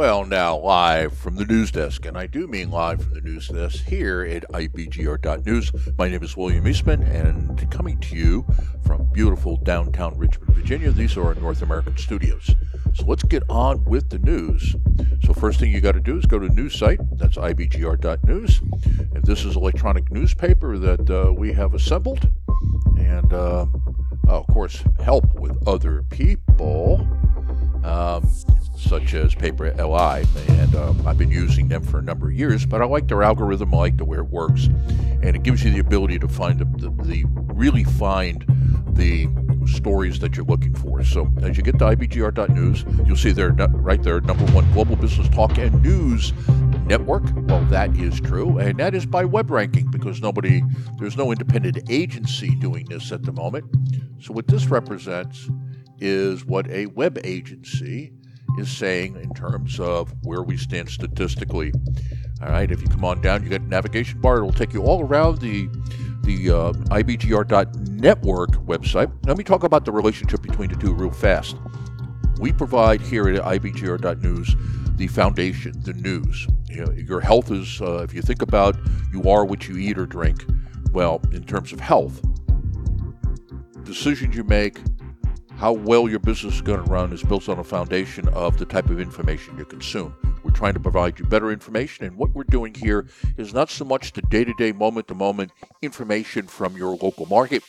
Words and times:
Well, 0.00 0.24
now 0.24 0.56
live 0.56 1.14
from 1.14 1.36
the 1.36 1.44
news 1.44 1.70
desk, 1.70 2.06
and 2.06 2.16
I 2.16 2.26
do 2.26 2.46
mean 2.46 2.70
live 2.70 3.02
from 3.02 3.12
the 3.12 3.20
news 3.20 3.48
desk 3.48 3.84
here 3.84 4.22
at 4.22 4.50
IBGR.news. 4.50 5.72
My 5.98 6.08
name 6.08 6.22
is 6.22 6.34
William 6.34 6.66
Eastman, 6.66 7.02
and 7.02 7.70
coming 7.70 8.00
to 8.00 8.16
you 8.16 8.46
from 8.82 9.04
beautiful 9.12 9.58
downtown 9.58 10.16
Richmond, 10.16 10.54
Virginia, 10.54 10.90
these 10.90 11.18
are 11.18 11.26
our 11.26 11.34
North 11.34 11.60
American 11.60 11.98
studios. 11.98 12.56
So 12.94 13.04
let's 13.04 13.24
get 13.24 13.42
on 13.50 13.84
with 13.84 14.08
the 14.08 14.18
news. 14.20 14.74
So, 15.22 15.34
first 15.34 15.60
thing 15.60 15.70
you 15.70 15.82
got 15.82 15.92
to 15.92 16.00
do 16.00 16.16
is 16.16 16.24
go 16.24 16.38
to 16.38 16.48
the 16.48 16.54
news 16.54 16.78
site, 16.78 17.00
that's 17.18 17.36
IBGR.news. 17.36 18.60
And 19.14 19.22
this 19.22 19.44
is 19.44 19.54
electronic 19.54 20.10
newspaper 20.10 20.78
that 20.78 21.10
uh, 21.10 21.30
we 21.30 21.52
have 21.52 21.74
assembled, 21.74 22.26
and 22.96 23.30
uh, 23.34 23.66
of 24.26 24.46
course, 24.46 24.82
help 25.04 25.34
with 25.34 25.62
other 25.68 26.04
people. 26.08 27.06
Um, 27.84 28.26
such 28.80 29.14
as 29.14 29.34
Paper 29.34 29.72
LI, 29.72 30.24
and 30.48 30.74
um, 30.74 31.06
I've 31.06 31.18
been 31.18 31.30
using 31.30 31.68
them 31.68 31.82
for 31.82 31.98
a 31.98 32.02
number 32.02 32.28
of 32.28 32.34
years. 32.34 32.66
But 32.66 32.82
I 32.82 32.86
like 32.86 33.08
their 33.08 33.22
algorithm, 33.22 33.74
I 33.74 33.78
like 33.78 33.96
the 33.96 34.04
way 34.04 34.18
it 34.18 34.28
works, 34.28 34.66
and 34.66 35.36
it 35.36 35.42
gives 35.42 35.62
you 35.64 35.70
the 35.70 35.78
ability 35.78 36.18
to 36.18 36.28
find 36.28 36.58
the, 36.58 36.64
the, 36.64 36.90
the 37.04 37.24
really 37.54 37.84
find 37.84 38.44
the 38.94 39.28
stories 39.66 40.18
that 40.20 40.36
you're 40.36 40.46
looking 40.46 40.74
for. 40.74 41.04
So 41.04 41.30
as 41.42 41.56
you 41.56 41.62
get 41.62 41.78
to 41.78 41.84
IBGR.news, 41.84 42.84
you'll 43.06 43.16
see 43.16 43.32
there 43.32 43.52
right 43.52 44.02
there, 44.02 44.20
number 44.20 44.44
one 44.52 44.70
global 44.72 44.96
business 44.96 45.28
talk 45.28 45.58
and 45.58 45.82
news 45.82 46.32
network. 46.86 47.24
Well, 47.34 47.64
that 47.66 47.94
is 47.96 48.20
true, 48.20 48.58
and 48.58 48.78
that 48.78 48.94
is 48.94 49.06
by 49.06 49.24
web 49.24 49.50
ranking 49.50 49.90
because 49.90 50.20
nobody, 50.20 50.62
there's 50.98 51.16
no 51.16 51.30
independent 51.30 51.90
agency 51.90 52.54
doing 52.56 52.86
this 52.86 53.12
at 53.12 53.22
the 53.22 53.32
moment. 53.32 53.64
So 54.20 54.32
what 54.32 54.48
this 54.48 54.66
represents 54.66 55.48
is 55.98 56.44
what 56.44 56.68
a 56.68 56.86
web 56.86 57.18
agency 57.24 58.12
is 58.60 58.70
saying 58.70 59.16
in 59.16 59.32
terms 59.34 59.80
of 59.80 60.14
where 60.22 60.42
we 60.42 60.56
stand 60.56 60.88
statistically. 60.88 61.72
All 62.42 62.48
right, 62.48 62.70
if 62.70 62.80
you 62.80 62.88
come 62.88 63.04
on 63.04 63.20
down, 63.20 63.42
you 63.42 63.48
get 63.48 63.62
navigation 63.62 64.20
bar. 64.20 64.38
It'll 64.38 64.52
take 64.52 64.72
you 64.72 64.82
all 64.82 65.02
around 65.02 65.40
the 65.40 65.68
the 66.22 66.50
uh, 66.50 66.72
IBGR.network 66.94 68.50
website. 68.66 69.10
Let 69.26 69.38
me 69.38 69.44
talk 69.44 69.64
about 69.64 69.84
the 69.84 69.92
relationship 69.92 70.42
between 70.42 70.68
the 70.68 70.76
two 70.76 70.92
real 70.92 71.10
fast. 71.10 71.56
We 72.38 72.52
provide 72.52 73.00
here 73.00 73.28
at 73.28 73.42
IBGR.news 73.42 74.54
the 74.96 75.06
foundation, 75.06 75.80
the 75.82 75.94
news. 75.94 76.46
You 76.68 76.84
know, 76.84 76.92
your 76.92 77.20
health 77.20 77.50
is, 77.50 77.80
uh, 77.80 78.02
if 78.02 78.12
you 78.12 78.20
think 78.20 78.42
about 78.42 78.76
you 79.12 79.30
are 79.30 79.46
what 79.46 79.66
you 79.66 79.78
eat 79.78 79.98
or 79.98 80.04
drink, 80.04 80.44
well, 80.92 81.22
in 81.32 81.44
terms 81.44 81.72
of 81.72 81.80
health, 81.80 82.20
decisions 83.84 84.36
you 84.36 84.44
make, 84.44 84.78
how 85.60 85.72
well 85.72 86.08
your 86.08 86.18
business 86.18 86.54
is 86.54 86.62
going 86.62 86.82
to 86.82 86.90
run 86.90 87.12
is 87.12 87.22
built 87.22 87.46
on 87.50 87.58
a 87.58 87.64
foundation 87.64 88.26
of 88.28 88.56
the 88.56 88.64
type 88.64 88.88
of 88.88 88.98
information 88.98 89.58
you 89.58 89.64
consume. 89.66 90.16
We're 90.42 90.52
trying 90.52 90.72
to 90.72 90.80
provide 90.80 91.18
you 91.18 91.26
better 91.26 91.52
information, 91.52 92.06
and 92.06 92.16
what 92.16 92.30
we're 92.30 92.44
doing 92.44 92.74
here 92.74 93.06
is 93.36 93.52
not 93.52 93.68
so 93.68 93.84
much 93.84 94.14
the 94.14 94.22
day 94.22 94.42
to 94.42 94.54
day, 94.54 94.72
moment 94.72 95.08
to 95.08 95.14
moment 95.14 95.52
information 95.82 96.46
from 96.46 96.78
your 96.78 96.96
local 96.96 97.26
market. 97.26 97.62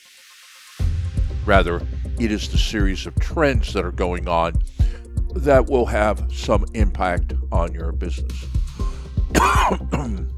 Rather, 1.45 1.85
it 2.17 2.31
is 2.31 2.47
the 2.47 2.57
series 2.57 3.05
of 3.05 3.13
trends 3.19 3.73
that 3.73 3.83
are 3.83 3.91
going 3.91 4.25
on 4.25 4.53
that 5.35 5.69
will 5.69 5.87
have 5.87 6.31
some 6.33 6.63
impact 6.73 7.33
on 7.51 7.73
your 7.73 7.91
business. 7.91 8.45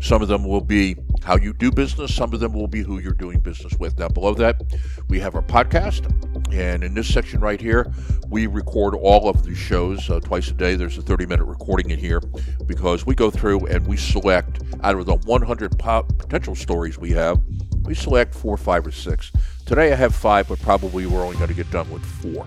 some 0.00 0.22
of 0.22 0.28
them 0.28 0.44
will 0.44 0.60
be 0.60 0.94
how 1.26 1.36
you 1.36 1.52
do 1.52 1.72
business. 1.72 2.14
Some 2.14 2.32
of 2.32 2.38
them 2.38 2.52
will 2.52 2.68
be 2.68 2.82
who 2.82 3.00
you're 3.00 3.12
doing 3.12 3.40
business 3.40 3.76
with. 3.80 3.98
Now, 3.98 4.06
below 4.06 4.32
that, 4.34 4.62
we 5.08 5.18
have 5.18 5.34
our 5.34 5.42
podcast. 5.42 6.06
And 6.54 6.84
in 6.84 6.94
this 6.94 7.12
section 7.12 7.40
right 7.40 7.60
here, 7.60 7.92
we 8.28 8.46
record 8.46 8.94
all 8.94 9.28
of 9.28 9.42
the 9.42 9.52
shows 9.52 10.08
uh, 10.08 10.20
twice 10.20 10.48
a 10.50 10.52
day. 10.52 10.76
There's 10.76 10.98
a 10.98 11.02
30 11.02 11.26
minute 11.26 11.44
recording 11.44 11.90
in 11.90 11.98
here 11.98 12.20
because 12.66 13.04
we 13.04 13.16
go 13.16 13.28
through 13.28 13.66
and 13.66 13.84
we 13.88 13.96
select 13.96 14.62
out 14.84 14.94
of 14.94 15.06
the 15.06 15.16
100 15.16 15.76
po- 15.76 16.04
potential 16.04 16.54
stories 16.54 16.96
we 16.96 17.10
have, 17.10 17.42
we 17.82 17.96
select 17.96 18.32
four, 18.32 18.56
five, 18.56 18.86
or 18.86 18.92
six. 18.92 19.32
Today 19.64 19.92
I 19.92 19.96
have 19.96 20.14
five, 20.14 20.46
but 20.46 20.60
probably 20.60 21.06
we're 21.06 21.24
only 21.24 21.36
going 21.38 21.48
to 21.48 21.54
get 21.54 21.68
done 21.72 21.90
with 21.90 22.04
four. 22.04 22.46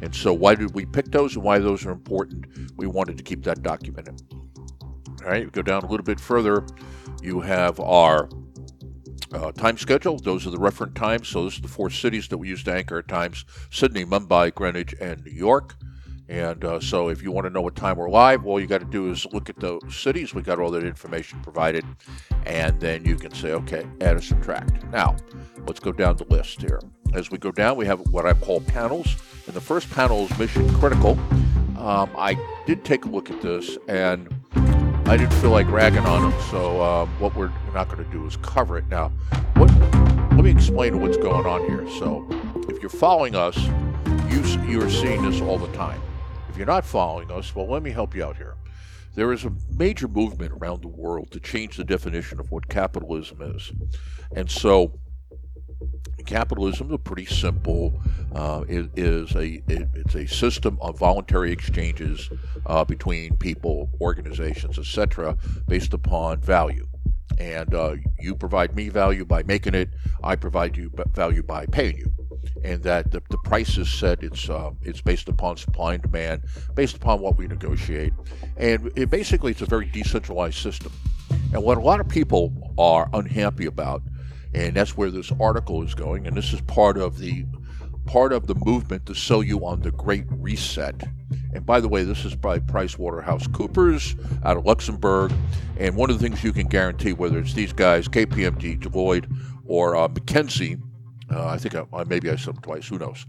And 0.00 0.14
so, 0.14 0.32
why 0.32 0.54
did 0.54 0.74
we 0.74 0.86
pick 0.86 1.10
those 1.10 1.34
and 1.34 1.42
why 1.42 1.58
those 1.58 1.84
are 1.84 1.90
important? 1.90 2.46
We 2.76 2.86
wanted 2.86 3.16
to 3.18 3.24
keep 3.24 3.42
that 3.44 3.62
documented. 3.62 4.22
All 5.24 5.28
right, 5.28 5.50
go 5.50 5.62
down 5.62 5.82
a 5.82 5.86
little 5.88 6.04
bit 6.04 6.20
further. 6.20 6.64
You 7.22 7.40
have 7.40 7.78
our 7.78 8.28
uh, 9.32 9.52
time 9.52 9.78
schedule. 9.78 10.18
Those 10.18 10.46
are 10.46 10.50
the 10.50 10.58
reference 10.58 10.94
times. 10.94 11.28
So 11.28 11.44
this 11.44 11.54
is 11.54 11.60
the 11.62 11.68
four 11.68 11.88
cities 11.88 12.28
that 12.28 12.38
we 12.38 12.48
use 12.48 12.64
to 12.64 12.74
anchor 12.74 12.98
at 12.98 13.08
times: 13.08 13.44
Sydney, 13.70 14.04
Mumbai, 14.04 14.54
Greenwich, 14.54 14.94
and 15.00 15.24
New 15.24 15.32
York. 15.32 15.76
And 16.28 16.64
uh, 16.64 16.80
so, 16.80 17.08
if 17.08 17.22
you 17.22 17.30
want 17.30 17.46
to 17.46 17.50
know 17.50 17.60
what 17.60 17.76
time 17.76 17.96
we're 17.96 18.08
live, 18.08 18.46
all 18.46 18.58
you 18.58 18.66
got 18.66 18.78
to 18.78 18.86
do 18.86 19.10
is 19.10 19.26
look 19.32 19.50
at 19.50 19.56
those 19.56 19.82
cities. 19.94 20.32
We 20.32 20.40
got 20.40 20.58
all 20.58 20.70
that 20.70 20.84
information 20.84 21.40
provided, 21.42 21.84
and 22.46 22.80
then 22.80 23.04
you 23.04 23.16
can 23.16 23.34
say, 23.34 23.52
okay, 23.52 23.84
add 24.00 24.16
or 24.16 24.22
subtract. 24.22 24.82
Now, 24.84 25.16
let's 25.66 25.80
go 25.80 25.92
down 25.92 26.16
the 26.16 26.24
list 26.24 26.62
here. 26.62 26.80
As 27.12 27.30
we 27.30 27.36
go 27.36 27.52
down, 27.52 27.76
we 27.76 27.84
have 27.86 28.00
what 28.10 28.24
I 28.24 28.32
call 28.32 28.62
panels, 28.62 29.14
and 29.46 29.54
the 29.54 29.60
first 29.60 29.90
panel 29.90 30.24
is 30.24 30.38
mission 30.38 30.72
critical. 30.74 31.18
Um, 31.76 32.08
I 32.16 32.38
did 32.66 32.82
take 32.82 33.04
a 33.04 33.08
look 33.08 33.30
at 33.30 33.42
this, 33.42 33.76
and 33.86 34.28
I 35.12 35.18
didn't 35.18 35.34
feel 35.34 35.50
like 35.50 35.70
ragging 35.70 36.06
on 36.06 36.30
them, 36.30 36.40
so 36.50 36.80
uh, 36.80 37.04
what 37.18 37.36
we're 37.36 37.52
not 37.74 37.90
going 37.90 38.02
to 38.02 38.10
do 38.10 38.26
is 38.26 38.38
cover 38.38 38.78
it. 38.78 38.88
Now, 38.88 39.10
what, 39.56 39.70
let 40.30 40.42
me 40.42 40.50
explain 40.50 41.02
what's 41.02 41.18
going 41.18 41.44
on 41.44 41.68
here. 41.68 41.86
So, 41.98 42.26
if 42.70 42.80
you're 42.80 42.88
following 42.88 43.36
us, 43.36 43.58
you, 44.30 44.40
you're 44.66 44.88
seeing 44.88 45.20
this 45.20 45.42
all 45.42 45.58
the 45.58 45.70
time. 45.74 46.00
If 46.48 46.56
you're 46.56 46.64
not 46.64 46.86
following 46.86 47.30
us, 47.30 47.54
well, 47.54 47.68
let 47.68 47.82
me 47.82 47.90
help 47.90 48.14
you 48.14 48.24
out 48.24 48.38
here. 48.38 48.54
There 49.14 49.34
is 49.34 49.44
a 49.44 49.52
major 49.76 50.08
movement 50.08 50.54
around 50.54 50.80
the 50.80 50.88
world 50.88 51.30
to 51.32 51.40
change 51.40 51.76
the 51.76 51.84
definition 51.84 52.40
of 52.40 52.50
what 52.50 52.70
capitalism 52.70 53.42
is. 53.42 53.70
And 54.34 54.50
so, 54.50 54.98
capitalism 56.22 56.88
is 56.88 56.94
a 56.94 56.98
pretty 56.98 57.26
simple. 57.26 57.92
Uh, 58.34 58.64
it 58.68 58.90
is 58.96 59.34
a 59.34 59.62
it, 59.68 59.88
it's 59.94 60.14
a 60.14 60.26
system 60.26 60.78
of 60.80 60.98
voluntary 60.98 61.52
exchanges 61.52 62.30
uh, 62.66 62.84
between 62.84 63.36
people, 63.36 63.90
organizations, 64.00 64.78
etc., 64.78 65.36
based 65.68 65.94
upon 65.94 66.40
value. 66.40 66.86
And 67.38 67.74
uh, 67.74 67.96
you 68.18 68.34
provide 68.34 68.76
me 68.76 68.88
value 68.88 69.24
by 69.24 69.42
making 69.42 69.74
it. 69.74 69.88
I 70.22 70.36
provide 70.36 70.76
you 70.76 70.92
value 71.12 71.42
by 71.42 71.66
paying 71.66 71.98
you. 71.98 72.12
And 72.64 72.82
that 72.82 73.10
the, 73.10 73.22
the 73.30 73.38
price 73.38 73.76
is 73.78 73.92
set. 73.92 74.22
It's 74.22 74.48
um, 74.50 74.76
it's 74.82 75.00
based 75.00 75.28
upon 75.28 75.56
supply 75.56 75.94
and 75.94 76.02
demand, 76.02 76.44
based 76.74 76.96
upon 76.96 77.20
what 77.20 77.36
we 77.36 77.46
negotiate, 77.46 78.12
and 78.56 78.90
it 78.96 79.10
basically 79.10 79.52
it's 79.52 79.62
a 79.62 79.66
very 79.66 79.86
decentralized 79.86 80.58
system. 80.58 80.92
And 81.52 81.62
what 81.62 81.78
a 81.78 81.80
lot 81.80 82.00
of 82.00 82.08
people 82.08 82.52
are 82.78 83.08
unhappy 83.12 83.66
about 83.66 84.02
and 84.54 84.74
that's 84.74 84.96
where 84.96 85.10
this 85.10 85.32
article 85.40 85.82
is 85.82 85.94
going. 85.94 86.26
And 86.26 86.36
this 86.36 86.52
is 86.52 86.60
part 86.62 86.98
of 86.98 87.18
the 87.18 87.44
part 88.06 88.32
of 88.32 88.46
the 88.46 88.54
movement 88.54 89.06
to 89.06 89.14
sell 89.14 89.42
you 89.42 89.64
on 89.64 89.80
the 89.80 89.92
Great 89.92 90.24
Reset. 90.28 91.04
And 91.54 91.64
by 91.64 91.80
the 91.80 91.88
way, 91.88 92.02
this 92.02 92.24
is 92.24 92.34
by 92.34 92.58
PricewaterhouseCoopers 92.58 94.44
out 94.44 94.56
of 94.56 94.66
Luxembourg. 94.66 95.32
And 95.78 95.96
one 95.96 96.10
of 96.10 96.18
the 96.18 96.22
things 96.22 96.42
you 96.42 96.52
can 96.52 96.66
guarantee, 96.66 97.12
whether 97.12 97.38
it's 97.38 97.54
these 97.54 97.72
guys, 97.72 98.08
KPMG, 98.08 98.80
Deloitte, 98.80 99.32
or 99.64 99.96
uh, 99.96 100.08
McKinsey, 100.08 100.80
uh, 101.30 101.46
I 101.46 101.58
think 101.58 101.74
I, 101.74 102.04
maybe 102.04 102.30
I 102.30 102.36
said 102.36 102.54
them 102.54 102.62
twice. 102.62 102.88
Who 102.88 102.98
knows? 102.98 103.24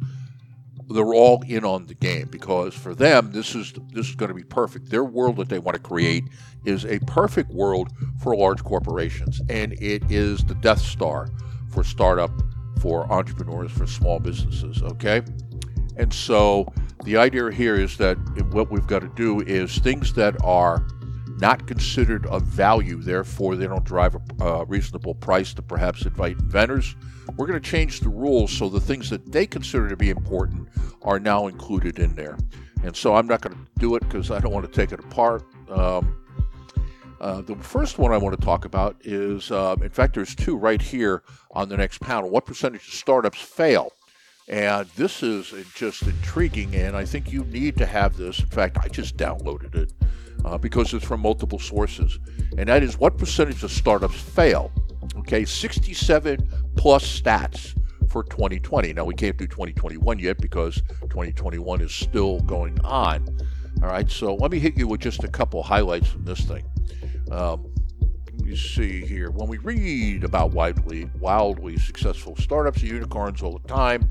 They're 0.90 1.14
all 1.14 1.44
in 1.48 1.64
on 1.64 1.86
the 1.88 1.94
game 1.94 2.28
because 2.30 2.74
for 2.74 2.94
them 2.94 3.32
this 3.32 3.56
is 3.56 3.74
this 3.92 4.10
is 4.10 4.16
going 4.16 4.30
to 4.30 4.36
be 4.36 4.44
perfect. 4.44 4.90
Their 4.90 5.04
world 5.04 5.38
that 5.38 5.50
they 5.50 5.60
want 5.60 5.76
to 5.76 5.82
create 5.82 6.26
is 6.66 6.86
a 6.86 7.00
perfect 7.00 7.52
world 7.52 7.90
for 8.22 8.36
large 8.36 8.64
corporations, 8.64 9.42
and 9.50 9.74
it 9.74 10.10
is 10.12 10.44
the 10.44 10.56
Death 10.56 10.82
Star 10.82 11.28
for 11.70 11.84
startup, 11.84 12.32
for 12.80 13.12
entrepreneurs, 13.12 13.72
for 13.72 13.88
small 13.88 14.20
businesses. 14.20 14.82
Okay, 14.84 15.22
and 15.98 16.14
so 16.14 16.72
the 17.04 17.18
idea 17.18 17.52
here 17.52 17.76
is 17.76 17.98
that 17.98 18.18
what 18.52 18.72
we've 18.72 18.88
got 18.88 19.00
to 19.00 19.12
do 19.16 19.42
is 19.42 19.78
things 19.80 20.14
that 20.14 20.36
are 20.44 20.86
not 21.44 21.68
considered 21.68 22.26
of 22.28 22.42
value, 22.44 23.02
therefore 23.02 23.58
they 23.58 23.68
don't 23.68 23.84
drive 23.84 24.16
a 24.16 24.22
uh, 24.42 24.64
reasonable 24.64 25.14
price 25.14 25.54
to 25.54 25.62
perhaps 25.62 26.06
invite 26.06 26.40
inventors. 26.40 26.96
We're 27.36 27.48
going 27.48 27.62
to 27.62 27.70
change 27.70 28.00
the 28.00 28.08
rules 28.08 28.50
so 28.50 28.70
the 28.70 28.80
things 28.80 29.10
that 29.10 29.30
they 29.30 29.46
consider 29.46 29.90
to 29.90 29.98
be 29.98 30.10
important 30.10 30.70
are 31.02 31.20
now 31.20 31.48
included 31.48 32.00
in 32.00 32.16
there. 32.16 32.38
And 32.86 32.96
so 32.96 33.16
I'm 33.16 33.28
not 33.28 33.42
going 33.42 33.58
to 33.58 33.72
do 33.78 33.94
it 33.98 34.00
because 34.08 34.32
I 34.32 34.40
don't 34.40 34.54
want 34.54 34.66
to 34.66 34.72
take 34.72 34.94
it 34.94 35.02
apart. 35.02 35.44
Um, 35.70 36.16
uh, 37.20 37.42
the 37.42 37.56
first 37.56 37.98
one 37.98 38.14
I 38.14 38.18
want 38.18 38.40
to 38.40 38.46
talk 38.46 38.64
about 38.64 38.96
is, 39.04 39.52
um, 39.52 39.84
in 39.84 39.90
fact, 39.90 40.16
there's 40.16 40.36
two 40.36 40.56
right 40.56 40.82
here 40.82 41.24
on 41.52 41.68
the 41.68 41.76
next 41.76 42.00
panel. 42.00 42.30
What 42.30 42.46
percentage 42.46 42.88
of 42.88 42.94
startups 42.94 43.42
fail? 43.42 43.92
And 44.48 44.88
this 44.96 45.24
is 45.24 45.54
just 45.74 46.04
intriguing, 46.04 46.76
and 46.76 46.98
I 46.98 47.06
think 47.06 47.32
you 47.32 47.46
need 47.46 47.78
to 47.78 47.86
have 47.86 48.18
this. 48.18 48.40
In 48.40 48.48
fact, 48.48 48.78
I 48.82 48.90
just 48.90 49.16
downloaded 49.16 49.76
it 49.76 49.94
uh, 50.44 50.58
because 50.58 50.94
it's 50.94 51.06
from 51.06 51.22
multiple 51.22 51.60
sources. 51.60 52.20
And 52.58 52.68
that 52.68 52.84
is 52.84 52.98
what 52.98 53.18
percentage 53.18 53.64
of 53.64 53.72
startups 53.72 54.20
fail? 54.20 54.72
Okay, 55.18 55.46
67 55.46 56.50
plus 56.76 57.22
stats 57.22 57.74
for 58.10 58.24
2020. 58.24 58.94
Now, 58.94 59.06
we 59.06 59.14
can't 59.14 59.38
do 59.38 59.48
2021 59.48 60.20
yet 60.20 60.38
because 60.40 60.76
2021 61.02 61.82
is 61.82 61.94
still 61.94 62.40
going 62.42 62.80
on. 62.82 63.26
All 63.82 63.90
right, 63.90 64.10
so 64.10 64.36
let 64.36 64.52
me 64.52 64.60
hit 64.60 64.78
you 64.78 64.88
with 64.88 65.02
just 65.02 65.24
a 65.24 65.28
couple 65.28 65.64
highlights 65.64 66.08
from 66.08 66.24
this 66.24 66.42
thing. 66.42 66.64
Um, 67.32 67.73
see 68.56 69.02
here. 69.02 69.32
When 69.32 69.48
we 69.48 69.58
read 69.58 70.24
about 70.24 70.52
wildly, 70.52 71.10
wildly 71.20 71.78
successful 71.78 72.36
startups 72.36 72.82
and 72.82 72.92
unicorns 72.92 73.42
all 73.42 73.58
the 73.58 73.68
time, 73.68 74.10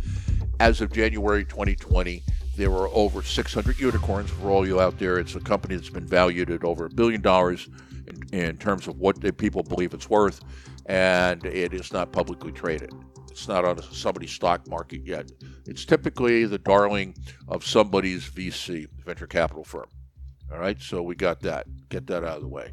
as 0.61 0.81
of 0.81 0.93
January 0.93 1.45
2020, 1.45 2.23
there 2.57 2.71
were 2.71 2.89
over 2.89 3.23
600 3.23 3.79
unicorns. 3.79 4.31
For 4.31 4.51
all 4.51 4.67
you 4.67 4.81
out 4.81 4.99
there, 4.99 5.19
it's 5.19 5.35
a 5.35 5.41
company 5.41 5.77
that's 5.77 5.91
been 5.91 6.07
valued 6.07 6.51
at 6.51 6.65
over 6.65 6.87
a 6.87 6.91
billion 6.91 7.21
dollars 7.21 7.69
in, 8.07 8.39
in 8.39 8.57
terms 8.59 8.87
of 8.89 8.99
what 8.99 9.37
people 9.39 9.63
believe 9.63 9.95
it's 9.95 10.11
worth, 10.11 10.41
and 10.87 11.45
it 11.45 11.73
is 11.73 11.93
not 11.93 12.13
publicly 12.13 12.53
traded. 12.53 12.93
It's 13.31 13.49
not 13.49 13.65
on 13.65 13.83
somebody's 13.83 14.33
stock 14.33 14.69
market 14.69 15.07
yet. 15.07 15.33
It's 15.67 15.87
typically 15.87 16.45
the 16.45 16.59
darling 16.59 17.17
of 17.49 17.65
somebody's 17.65 18.29
VC, 18.29 18.89
venture 19.07 19.27
capital 19.27 19.65
firm. 19.65 19.89
All 20.53 20.59
right, 20.59 20.81
so 20.81 21.03
we 21.03 21.15
got 21.15 21.41
that. 21.41 21.67
Get 21.89 22.07
that 22.09 22.25
out 22.25 22.37
of 22.37 22.43
the 22.43 22.49
way. 22.49 22.73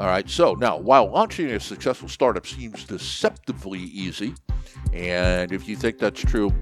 All 0.00 0.06
right, 0.06 0.30
so 0.30 0.54
now 0.54 0.78
while 0.78 1.10
launching 1.10 1.50
a 1.50 1.60
successful 1.60 2.08
startup 2.08 2.46
seems 2.46 2.84
deceptively 2.84 3.80
easy, 3.80 4.32
and 4.94 5.52
if 5.52 5.68
you 5.68 5.76
think 5.76 5.98
that's 5.98 6.22
true, 6.22 6.54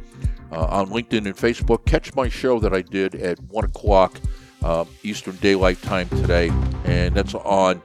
uh, 0.51 0.65
on 0.65 0.89
LinkedIn 0.89 1.25
and 1.25 1.37
Facebook, 1.37 1.87
catch 1.87 2.13
my 2.17 2.29
show 2.29 2.59
that 2.59 2.75
I 2.75 2.83
did 2.83 3.15
at 3.15 3.39
1 3.45 3.65
o'clock 3.65 4.21
uh, 4.65 4.87
Eastern 5.05 5.37
Daylight 5.37 5.81
Time 5.83 6.09
today, 6.09 6.51
and 6.85 7.15
that's 7.15 7.33
on 7.33 7.81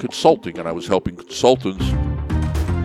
consulting, 0.00 0.58
and 0.58 0.66
I 0.66 0.72
was 0.72 0.88
helping 0.88 1.14
consultants 1.14 1.88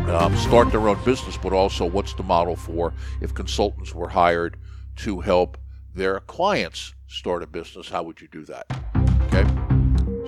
um, 0.07 0.37
start 0.37 0.69
their 0.69 0.87
own 0.87 1.03
business, 1.03 1.37
but 1.37 1.53
also 1.53 1.87
what's 1.87 2.13
the 2.13 2.21
model 2.21 2.55
for 2.55 2.93
if 3.19 3.33
consultants 3.33 3.95
were 3.95 4.09
hired 4.09 4.57
to 4.97 5.21
help 5.21 5.57
their 5.95 6.19
clients 6.19 6.93
start 7.07 7.41
a 7.41 7.47
business? 7.47 7.89
How 7.89 8.03
would 8.03 8.21
you 8.21 8.27
do 8.27 8.45
that? 8.45 8.90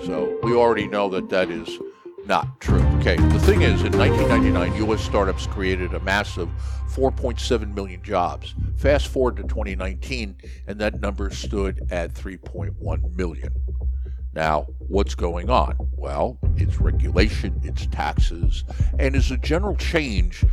So 0.06 0.38
we 0.42 0.54
already 0.54 0.86
know 0.86 1.08
that 1.10 1.30
that 1.30 1.50
is 1.50 1.78
not 2.26 2.60
true. 2.60 2.82
Okay, 2.98 3.16
the 3.16 3.38
thing 3.38 3.62
is, 3.62 3.82
in 3.82 3.96
1999, 3.96 4.74
U.S. 4.86 5.00
startups 5.02 5.46
created 5.46 5.94
a 5.94 6.00
massive 6.00 6.48
4.7 6.90 7.74
million 7.74 8.02
jobs. 8.02 8.54
Fast 8.76 9.08
forward 9.08 9.36
to 9.36 9.42
2019, 9.44 10.36
and 10.66 10.78
that 10.78 11.00
number 11.00 11.30
stood 11.30 11.86
at 11.90 12.12
3.1 12.12 13.16
million. 13.16 13.52
Now, 14.34 14.66
what's 14.78 15.14
going 15.14 15.48
on? 15.48 15.76
Well, 15.96 16.38
it's 16.56 16.80
regulation, 16.80 17.60
it's 17.64 17.86
taxes, 17.86 18.64
and 18.98 19.16
it's 19.16 19.30
a 19.30 19.38
general 19.38 19.76
change 19.76 20.44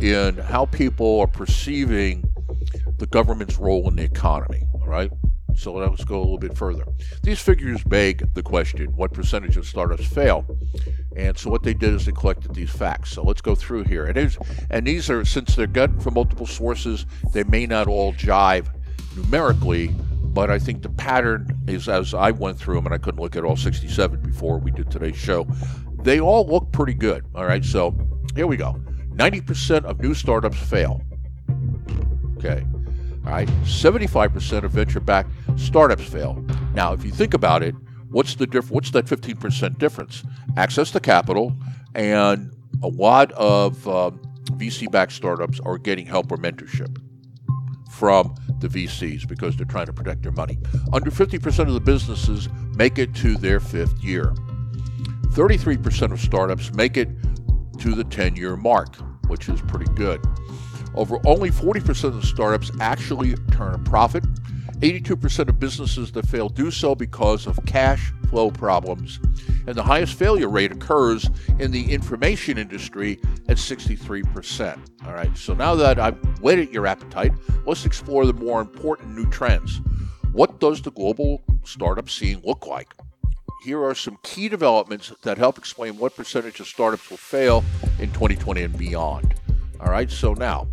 in 0.00 0.36
how 0.36 0.66
people 0.66 1.20
are 1.20 1.26
perceiving 1.26 2.24
the 2.98 3.06
government's 3.06 3.58
role 3.58 3.88
in 3.88 3.96
the 3.96 4.04
economy. 4.04 4.62
All 4.74 4.86
right. 4.86 5.10
So 5.56 5.74
let's 5.74 6.04
go 6.04 6.18
a 6.18 6.20
little 6.20 6.38
bit 6.38 6.56
further. 6.56 6.84
These 7.22 7.40
figures 7.40 7.82
beg 7.84 8.32
the 8.34 8.42
question 8.42 8.86
what 8.96 9.12
percentage 9.12 9.56
of 9.56 9.66
startups 9.66 10.06
fail? 10.06 10.44
And 11.16 11.36
so 11.36 11.50
what 11.50 11.62
they 11.62 11.74
did 11.74 11.94
is 11.94 12.06
they 12.06 12.12
collected 12.12 12.54
these 12.54 12.70
facts. 12.70 13.12
So 13.12 13.22
let's 13.22 13.40
go 13.40 13.54
through 13.54 13.84
here. 13.84 14.06
And, 14.06 14.36
and 14.70 14.86
these 14.86 15.10
are, 15.10 15.24
since 15.24 15.54
they're 15.56 15.66
gotten 15.66 16.00
from 16.00 16.14
multiple 16.14 16.46
sources, 16.46 17.06
they 17.32 17.44
may 17.44 17.66
not 17.66 17.88
all 17.88 18.12
jive 18.12 18.68
numerically, 19.16 19.88
but 20.32 20.50
I 20.50 20.58
think 20.58 20.82
the 20.82 20.90
pattern 20.90 21.58
is 21.66 21.88
as 21.88 22.14
I 22.14 22.30
went 22.30 22.58
through 22.58 22.76
them, 22.76 22.86
and 22.86 22.94
I 22.94 22.98
couldn't 22.98 23.20
look 23.20 23.36
at 23.36 23.44
all 23.44 23.56
67 23.56 24.20
before 24.22 24.58
we 24.58 24.70
did 24.70 24.90
today's 24.90 25.16
show, 25.16 25.46
they 26.02 26.20
all 26.20 26.46
look 26.46 26.70
pretty 26.72 26.94
good. 26.94 27.24
All 27.34 27.44
right, 27.44 27.64
so 27.64 27.94
here 28.34 28.46
we 28.46 28.56
go 28.56 28.80
90% 29.16 29.84
of 29.84 30.00
new 30.00 30.14
startups 30.14 30.56
fail. 30.56 31.02
Okay. 32.38 32.64
All 33.26 33.32
right, 33.32 33.48
75% 33.64 34.64
of 34.64 34.70
venture-backed 34.70 35.30
startups 35.60 36.04
fail. 36.04 36.44
Now, 36.74 36.92
if 36.92 37.04
you 37.04 37.10
think 37.10 37.34
about 37.34 37.62
it, 37.62 37.74
what's 38.10 38.34
the 38.34 38.46
diff- 38.46 38.70
What's 38.70 38.90
that 38.92 39.06
15% 39.06 39.78
difference? 39.78 40.22
Access 40.56 40.90
to 40.92 41.00
capital, 41.00 41.56
and 41.94 42.52
a 42.82 42.88
lot 42.88 43.32
of 43.32 43.86
uh, 43.86 44.10
VC-backed 44.52 45.12
startups 45.12 45.60
are 45.60 45.78
getting 45.78 46.06
help 46.06 46.32
or 46.32 46.36
mentorship 46.36 46.96
from 47.90 48.34
the 48.60 48.68
VCs 48.68 49.28
because 49.28 49.56
they're 49.56 49.66
trying 49.66 49.86
to 49.86 49.92
protect 49.92 50.22
their 50.22 50.32
money. 50.32 50.58
Under 50.92 51.10
50% 51.10 51.68
of 51.68 51.74
the 51.74 51.80
businesses 51.80 52.48
make 52.74 52.98
it 52.98 53.14
to 53.16 53.36
their 53.36 53.60
fifth 53.60 54.02
year. 54.02 54.32
33% 55.32 56.12
of 56.12 56.20
startups 56.20 56.72
make 56.72 56.96
it 56.96 57.08
to 57.78 57.94
the 57.94 58.04
10 58.04 58.36
year 58.36 58.56
mark, 58.56 58.96
which 59.28 59.48
is 59.48 59.60
pretty 59.62 59.90
good. 59.94 60.20
Over 60.94 61.18
only 61.26 61.50
40% 61.50 62.04
of 62.04 62.20
the 62.20 62.26
startups 62.26 62.70
actually 62.80 63.34
turn 63.52 63.74
a 63.74 63.78
profit. 63.78 64.24
82% 64.80 65.48
of 65.48 65.60
businesses 65.60 66.10
that 66.12 66.26
fail 66.26 66.48
do 66.48 66.70
so 66.70 66.94
because 66.94 67.46
of 67.46 67.58
cash 67.66 68.12
flow 68.30 68.50
problems. 68.50 69.20
And 69.66 69.74
the 69.74 69.82
highest 69.82 70.14
failure 70.14 70.48
rate 70.48 70.72
occurs 70.72 71.28
in 71.58 71.70
the 71.70 71.92
information 71.92 72.56
industry 72.56 73.20
at 73.48 73.58
63%. 73.58 74.78
All 75.06 75.12
right, 75.12 75.36
so 75.36 75.52
now 75.52 75.74
that 75.74 75.98
I've 75.98 76.16
whetted 76.40 76.72
your 76.72 76.86
appetite, 76.86 77.32
let's 77.66 77.84
explore 77.84 78.24
the 78.24 78.32
more 78.32 78.60
important 78.60 79.14
new 79.14 79.28
trends. 79.28 79.80
What 80.32 80.60
does 80.60 80.80
the 80.80 80.92
global 80.92 81.42
startup 81.64 82.08
scene 82.08 82.40
look 82.44 82.66
like? 82.66 82.94
Here 83.62 83.82
are 83.84 83.94
some 83.94 84.16
key 84.22 84.48
developments 84.48 85.12
that 85.22 85.36
help 85.36 85.58
explain 85.58 85.98
what 85.98 86.16
percentage 86.16 86.60
of 86.60 86.66
startups 86.66 87.10
will 87.10 87.18
fail 87.18 87.62
in 87.98 88.10
2020 88.12 88.62
and 88.62 88.78
beyond. 88.78 89.34
All 89.78 89.90
right, 89.90 90.10
so 90.10 90.32
now, 90.32 90.68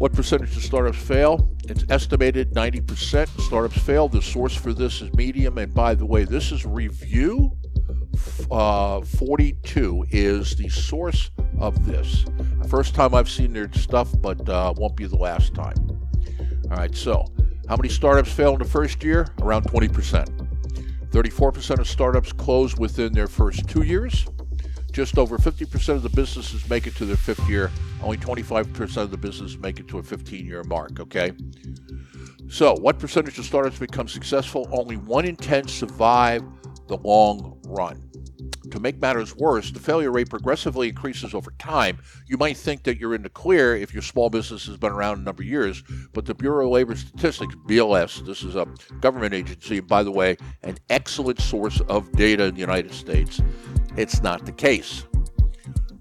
what 0.00 0.14
percentage 0.14 0.56
of 0.56 0.62
startups 0.62 0.96
fail? 0.96 1.46
It's 1.64 1.84
estimated 1.90 2.54
90% 2.54 3.28
startups 3.42 3.78
fail. 3.82 4.08
The 4.08 4.22
source 4.22 4.54
for 4.56 4.72
this 4.72 5.02
is 5.02 5.12
Medium. 5.12 5.58
And 5.58 5.74
by 5.74 5.94
the 5.94 6.06
way, 6.06 6.24
this 6.24 6.52
is 6.52 6.64
review 6.64 7.54
uh, 8.50 9.02
42 9.02 10.06
is 10.10 10.56
the 10.56 10.70
source 10.70 11.30
of 11.58 11.84
this. 11.84 12.24
First 12.68 12.94
time 12.94 13.14
I've 13.14 13.28
seen 13.28 13.52
their 13.52 13.70
stuff, 13.74 14.08
but 14.22 14.48
uh, 14.48 14.72
won't 14.74 14.96
be 14.96 15.04
the 15.04 15.18
last 15.18 15.54
time. 15.54 15.76
All 16.70 16.78
right, 16.78 16.96
so 16.96 17.26
how 17.68 17.76
many 17.76 17.90
startups 17.90 18.32
fail 18.32 18.54
in 18.54 18.58
the 18.58 18.64
first 18.64 19.04
year? 19.04 19.28
Around 19.42 19.64
20%. 19.64 21.10
34% 21.10 21.78
of 21.78 21.86
startups 21.86 22.32
close 22.32 22.74
within 22.78 23.12
their 23.12 23.26
first 23.26 23.68
two 23.68 23.82
years. 23.82 24.26
Just 24.92 25.18
over 25.18 25.38
50% 25.38 25.88
of 25.94 26.02
the 26.02 26.08
businesses 26.10 26.68
make 26.68 26.86
it 26.86 26.96
to 26.96 27.04
their 27.04 27.16
fifth 27.16 27.48
year. 27.48 27.70
Only 28.02 28.16
25% 28.16 28.96
of 28.96 29.10
the 29.10 29.16
businesses 29.16 29.58
make 29.58 29.78
it 29.78 29.88
to 29.88 29.98
a 29.98 30.02
15 30.02 30.46
year 30.46 30.64
mark, 30.64 31.00
okay? 31.00 31.32
So, 32.48 32.74
what 32.74 32.98
percentage 32.98 33.38
of 33.38 33.44
startups 33.44 33.78
become 33.78 34.08
successful? 34.08 34.68
Only 34.72 34.96
1 34.96 35.24
in 35.24 35.36
10 35.36 35.68
survive 35.68 36.42
the 36.88 36.96
long 36.98 37.60
run. 37.66 38.10
To 38.70 38.78
make 38.78 39.00
matters 39.00 39.34
worse, 39.34 39.72
the 39.72 39.80
failure 39.80 40.12
rate 40.12 40.30
progressively 40.30 40.88
increases 40.88 41.34
over 41.34 41.52
time. 41.58 41.98
You 42.28 42.36
might 42.36 42.56
think 42.56 42.84
that 42.84 42.98
you're 42.98 43.14
in 43.14 43.22
the 43.22 43.28
clear 43.28 43.74
if 43.74 43.92
your 43.92 44.02
small 44.02 44.30
business 44.30 44.66
has 44.66 44.76
been 44.76 44.92
around 44.92 45.18
a 45.18 45.22
number 45.22 45.42
of 45.42 45.48
years, 45.48 45.82
but 46.12 46.24
the 46.24 46.34
Bureau 46.34 46.66
of 46.66 46.72
Labor 46.72 46.94
Statistics, 46.94 47.54
BLS, 47.66 48.24
this 48.24 48.42
is 48.42 48.54
a 48.54 48.66
government 49.00 49.34
agency, 49.34 49.80
by 49.80 50.02
the 50.02 50.10
way, 50.10 50.36
an 50.62 50.76
excellent 50.88 51.40
source 51.40 51.80
of 51.82 52.10
data 52.12 52.44
in 52.44 52.54
the 52.54 52.60
United 52.60 52.92
States, 52.92 53.40
it's 54.00 54.22
not 54.22 54.46
the 54.46 54.52
case. 54.52 55.04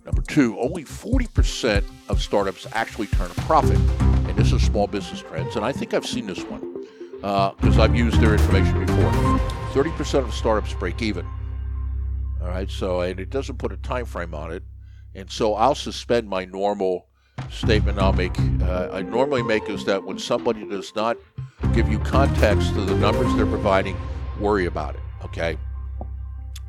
Number 0.06 0.22
two, 0.22 0.58
only 0.60 0.86
40% 0.86 1.84
of 2.08 2.22
startups 2.22 2.66
actually 2.72 3.08
turn 3.08 3.30
a 3.30 3.42
profit. 3.42 3.78
And 4.00 4.36
this 4.38 4.54
is 4.54 4.64
small 4.64 4.88
business 4.88 5.22
trends. 5.22 5.56
And 5.58 5.66
I 5.66 5.74
think 5.74 5.94
I've 5.94 6.06
seen 6.06 6.26
this 6.26 6.44
one 6.46 6.62
because 7.18 7.78
uh, 7.78 7.84
I've 7.84 7.96
used 7.96 8.22
their 8.22 8.34
information 8.34 8.86
before. 8.86 9.12
30% 9.74 10.20
of 10.20 10.34
startups 10.34 10.74
break 10.74 11.02
even. 11.02 11.26
All 12.42 12.48
right, 12.48 12.72
so 12.72 13.02
and 13.02 13.20
it 13.20 13.30
doesn't 13.30 13.58
put 13.58 13.74
a 13.74 13.78
time 13.78 14.06
frame 14.06 14.34
on 14.34 14.54
it. 14.54 14.64
And 15.14 15.30
so 15.30 15.56
I'll 15.56 15.76
suspend 15.76 16.30
my 16.30 16.46
normal 16.46 17.08
statement 17.52 18.00
I'll 18.00 18.14
make. 18.14 18.40
Uh, 18.62 18.90
I 18.94 19.02
normally 19.02 19.44
make 19.44 19.70
is 19.70 19.84
that 19.86 20.04
when 20.04 20.18
somebody 20.18 20.66
does 20.66 20.96
not 20.96 21.18
give 21.74 21.90
you 21.90 22.00
context 22.00 22.74
to 22.76 22.82
the 22.86 22.96
numbers 22.96 23.36
they're 23.36 23.46
providing, 23.46 23.98
worry 24.40 24.66
about 24.68 24.96
it. 24.96 25.02
Okay. 25.26 25.58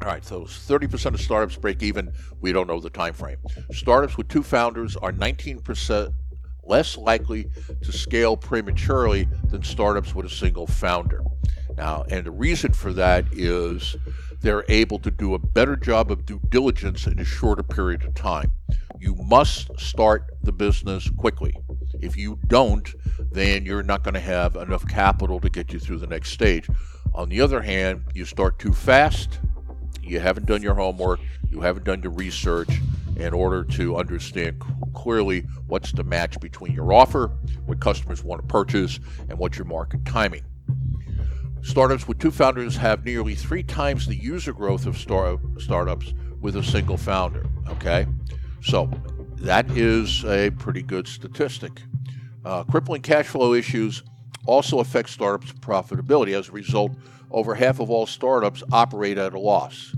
All 0.03 0.09
right, 0.09 0.25
so 0.25 0.43
30% 0.43 1.15
of 1.15 1.21
startups 1.21 1.57
break 1.57 1.83
even. 1.83 2.13
We 2.41 2.53
don't 2.53 2.67
know 2.67 2.81
the 2.81 2.89
time 2.89 3.13
frame. 3.13 3.37
Startups 3.71 4.17
with 4.17 4.29
two 4.29 4.43
founders 4.43 4.97
are 4.97 5.13
19% 5.13 6.15
less 6.63 6.97
likely 6.97 7.51
to 7.83 7.93
scale 7.93 8.37
prematurely 8.37 9.29
than 9.51 9.63
startups 9.63 10.15
with 10.15 10.25
a 10.25 10.31
single 10.31 10.67
founder. 10.67 11.23
Now, 11.77 12.05
and 12.11 12.25
the 12.25 12.31
reason 12.31 12.73
for 12.73 12.93
that 12.95 13.27
is 13.33 13.97
they're 14.41 14.65
able 14.69 14.99
to 15.01 15.11
do 15.11 15.35
a 15.35 15.39
better 15.39 15.77
job 15.77 16.11
of 16.11 16.25
due 16.25 16.41
diligence 16.49 17.07
in 17.07 17.19
a 17.19 17.25
shorter 17.25 17.63
period 17.63 18.05
of 18.05 18.15
time. 18.15 18.53
You 18.99 19.15
must 19.17 19.79
start 19.79 20.31
the 20.43 20.53
business 20.53 21.11
quickly. 21.11 21.55
If 22.01 22.17
you 22.17 22.39
don't, 22.47 22.89
then 23.31 23.67
you're 23.67 23.83
not 23.83 24.03
going 24.03 24.15
to 24.15 24.21
have 24.21 24.57
enough 24.57 24.87
capital 24.89 25.41
to 25.41 25.51
get 25.51 25.73
you 25.73 25.79
through 25.79 25.99
the 25.99 26.07
next 26.07 26.31
stage. 26.31 26.69
On 27.15 27.29
the 27.29 27.41
other 27.41 27.63
hand, 27.63 28.05
you 28.15 28.25
start 28.25 28.59
too 28.59 28.73
fast, 28.73 29.41
you 30.11 30.21
haven't 30.21 30.47
done 30.47 30.63
your 30.63 30.75
homework, 30.75 31.21
you 31.51 31.61
haven't 31.61 31.85
done 31.85 32.03
your 32.03 32.13
research 32.13 32.81
in 33.17 33.33
order 33.33 33.65
to 33.65 33.97
understand 33.97 34.63
clearly 34.95 35.43
what's 35.67 35.93
the 35.93 36.05
match 36.05 36.41
between 36.41 36.73
your 36.73 36.93
offer, 36.93 37.29
what 37.67 37.81
customers 37.81 38.25
want 38.25 38.41
to 38.41 38.47
purchase, 38.47 38.99
and 39.29 39.39
what's 39.39 39.59
your 39.59 39.67
market 39.67 40.05
timing. 40.05 40.43
Startups 41.63 42.09
with 42.09 42.19
two 42.19 42.31
founders 42.31 42.77
have 42.77 43.05
nearly 43.05 43.35
three 43.35 43.63
times 43.63 44.07
the 44.07 44.15
user 44.15 44.53
growth 44.53 44.87
of 44.87 44.97
star- 44.97 45.39
startups 45.59 46.15
with 46.41 46.57
a 46.57 46.63
single 46.63 46.97
founder. 46.97 47.45
Okay, 47.69 48.07
so 48.63 48.91
that 49.37 49.71
is 49.73 50.25
a 50.25 50.51
pretty 50.53 50.83
good 50.83 51.07
statistic. 51.07 51.83
Uh, 52.45 52.65
crippling 52.65 53.03
cash 53.03 53.27
flow 53.27 53.53
issues 53.53 54.03
also 54.47 54.81
affect 54.81 55.11
startups' 55.11 55.53
profitability. 55.53 56.33
As 56.33 56.49
a 56.49 56.53
result, 56.53 56.93
over 57.31 57.55
half 57.55 57.79
of 57.79 57.91
all 57.91 58.07
startups 58.07 58.63
operate 58.73 59.19
at 59.19 59.35
a 59.35 59.39
loss. 59.39 59.95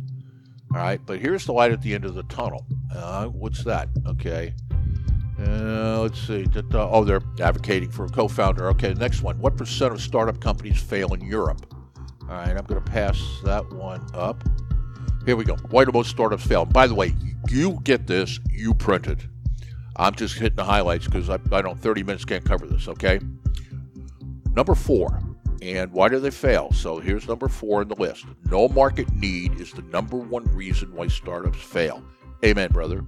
All 0.75 0.79
right, 0.79 1.01
but 1.05 1.19
here's 1.19 1.45
the 1.45 1.53
light 1.53 1.71
at 1.71 1.83
the 1.83 1.95
end 1.95 2.07
of 2.07 2.15
the 2.15 2.23
tunnel. 2.25 2.65
Uh, 2.95 3.27
what's 3.27 3.63
that? 3.65 3.91
Okay. 4.07 4.55
Uh, 5.39 6.01
let's 6.01 6.19
see. 6.19 6.47
Oh, 6.73 7.05
they're 7.05 7.21
advocating 7.41 7.91
for 7.91 8.07
a 8.07 8.09
co 8.09 8.27
founder. 8.27 8.69
Okay, 8.71 8.95
next 8.95 9.21
one. 9.21 9.39
What 9.39 9.59
percent 9.59 9.93
of 9.93 10.01
startup 10.01 10.41
companies 10.41 10.81
fail 10.81 11.13
in 11.13 11.21
Europe? 11.21 11.67
All 12.23 12.29
right, 12.29 12.57
I'm 12.57 12.65
going 12.65 12.83
to 12.83 12.91
pass 12.91 13.21
that 13.45 13.71
one 13.71 14.07
up. 14.15 14.43
Here 15.27 15.37
we 15.37 15.45
go. 15.45 15.57
Why 15.69 15.85
do 15.85 15.93
most 15.93 16.09
startups 16.09 16.47
fail? 16.47 16.65
By 16.65 16.87
the 16.87 16.95
way, 16.95 17.15
you 17.51 17.79
get 17.83 18.07
this, 18.07 18.41
you 18.51 18.73
print 18.73 19.07
it. 19.09 19.27
I'm 19.97 20.15
just 20.15 20.37
hitting 20.37 20.57
the 20.57 20.65
highlights 20.65 21.05
because 21.05 21.29
I, 21.29 21.39
I 21.53 21.61
don't, 21.61 21.79
30 21.79 22.03
minutes 22.03 22.25
can't 22.25 22.45
cover 22.45 22.67
this, 22.67 22.89
okay? 22.89 23.21
Number 24.55 24.75
four, 24.75 25.21
and 25.63 25.93
why 25.93 26.09
do 26.09 26.19
they 26.19 26.31
fail? 26.31 26.73
So 26.73 26.99
here's 26.99 27.29
number 27.29 27.47
four 27.47 27.83
in 27.83 27.89
the 27.89 27.95
list. 27.95 28.27
No 28.51 28.69
market 28.69 29.11
need 29.13 29.61
is 29.61 29.73
the 29.73 29.83
number 29.83 30.17
one 30.17 30.45
reason 30.55 30.93
why 30.95 31.07
startups 31.07 31.63
fail. 31.63 32.03
Amen, 32.45 32.73
brother. 32.73 33.05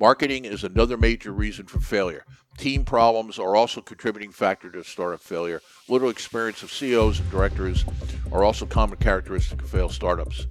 Marketing 0.00 0.46
is 0.46 0.64
another 0.64 0.96
major 0.96 1.32
reason 1.32 1.66
for 1.66 1.80
failure. 1.80 2.24
Team 2.56 2.84
problems 2.84 3.38
are 3.38 3.54
also 3.54 3.80
a 3.80 3.84
contributing 3.84 4.32
factor 4.32 4.70
to 4.70 4.82
startup 4.82 5.20
failure. 5.20 5.60
Little 5.88 6.08
experience 6.08 6.62
of 6.62 6.72
CEOs 6.72 7.20
and 7.20 7.30
directors 7.30 7.84
are 8.32 8.42
also 8.42 8.64
common 8.64 8.96
characteristics 8.96 9.62
of 9.62 9.70
failed 9.70 9.92
startups. 9.92 10.46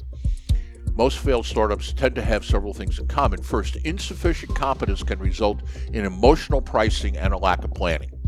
Most 0.94 1.20
failed 1.20 1.46
startups 1.46 1.94
tend 1.94 2.16
to 2.16 2.22
have 2.22 2.46
several 2.46 2.74
things 2.74 3.00
in 3.00 3.08
common. 3.08 3.42
First, 3.42 3.78
insufficient 3.78 4.56
competence 4.56 5.02
can 5.02 5.20
result 5.20 5.62
in 5.94 6.06
emotional 6.06 6.62
pricing 6.62 7.18
and 7.18 7.34
a 7.34 7.38
lack 7.38 7.64
of 7.64 7.74
planning. 7.74 8.21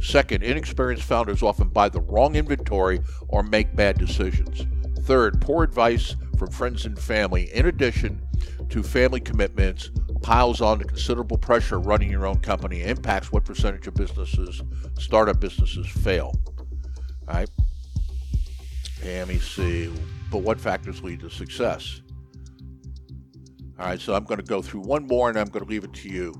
Second, 0.00 0.42
inexperienced 0.42 1.04
founders 1.04 1.42
often 1.42 1.68
buy 1.68 1.88
the 1.88 2.00
wrong 2.00 2.34
inventory 2.36 3.00
or 3.28 3.42
make 3.42 3.76
bad 3.76 3.98
decisions. 3.98 4.66
Third, 5.00 5.40
poor 5.40 5.62
advice 5.62 6.16
from 6.38 6.50
friends 6.50 6.86
and 6.86 6.98
family, 6.98 7.52
in 7.54 7.66
addition 7.66 8.20
to 8.70 8.82
family 8.82 9.20
commitments, 9.20 9.90
piles 10.22 10.60
on 10.60 10.78
to 10.78 10.84
considerable 10.84 11.38
pressure 11.38 11.78
running 11.78 12.10
your 12.10 12.26
own 12.26 12.38
company, 12.38 12.82
impacts 12.82 13.32
what 13.32 13.44
percentage 13.44 13.86
of 13.86 13.94
businesses, 13.94 14.62
startup 14.98 15.40
businesses, 15.40 15.86
fail. 15.86 16.34
All 17.28 17.34
right. 17.34 17.50
let 19.04 19.28
me 19.28 19.38
see. 19.38 19.92
But 20.30 20.38
what 20.38 20.60
factors 20.60 21.02
lead 21.02 21.20
to 21.20 21.30
success? 21.30 22.00
All 23.78 23.86
right, 23.86 24.00
so 24.00 24.14
I'm 24.14 24.24
going 24.24 24.38
to 24.38 24.44
go 24.44 24.62
through 24.62 24.80
one 24.80 25.06
more 25.06 25.28
and 25.28 25.38
I'm 25.38 25.48
going 25.48 25.64
to 25.64 25.70
leave 25.70 25.84
it 25.84 25.92
to 25.94 26.08
you. 26.08 26.34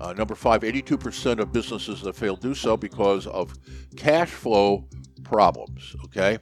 Uh, 0.00 0.12
number 0.12 0.34
five, 0.34 0.62
82% 0.62 1.40
of 1.40 1.52
businesses 1.52 2.02
that 2.02 2.14
fail 2.14 2.36
do 2.36 2.54
so 2.54 2.76
because 2.76 3.26
of 3.26 3.52
cash 3.96 4.30
flow 4.30 4.86
problems. 5.24 5.96
Okay, 6.04 6.38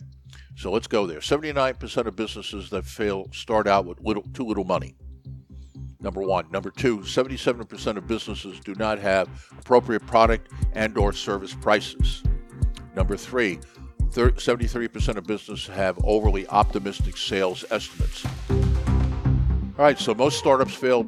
so 0.56 0.70
let's 0.70 0.86
go 0.86 1.06
there. 1.06 1.20
79% 1.20 2.06
of 2.06 2.16
businesses 2.16 2.70
that 2.70 2.84
fail 2.84 3.28
start 3.32 3.66
out 3.66 3.86
with 3.86 4.00
little, 4.00 4.24
too 4.34 4.44
little 4.44 4.64
money. 4.64 4.94
Number 6.00 6.22
one. 6.22 6.50
Number 6.50 6.70
two, 6.70 6.98
77% 6.98 7.96
of 7.96 8.06
businesses 8.06 8.60
do 8.60 8.74
not 8.74 8.98
have 8.98 9.28
appropriate 9.58 10.06
product 10.06 10.52
and 10.72 10.96
or 10.98 11.12
service 11.12 11.54
prices. 11.54 12.22
Number 12.94 13.16
three, 13.16 13.58
73% 14.10 15.16
of 15.16 15.24
businesses 15.24 15.66
have 15.66 15.98
overly 16.04 16.46
optimistic 16.48 17.16
sales 17.16 17.64
estimates. 17.70 18.24
All 18.50 19.84
right, 19.84 19.98
so 19.98 20.14
most 20.14 20.38
startups 20.38 20.74
fail 20.74 21.02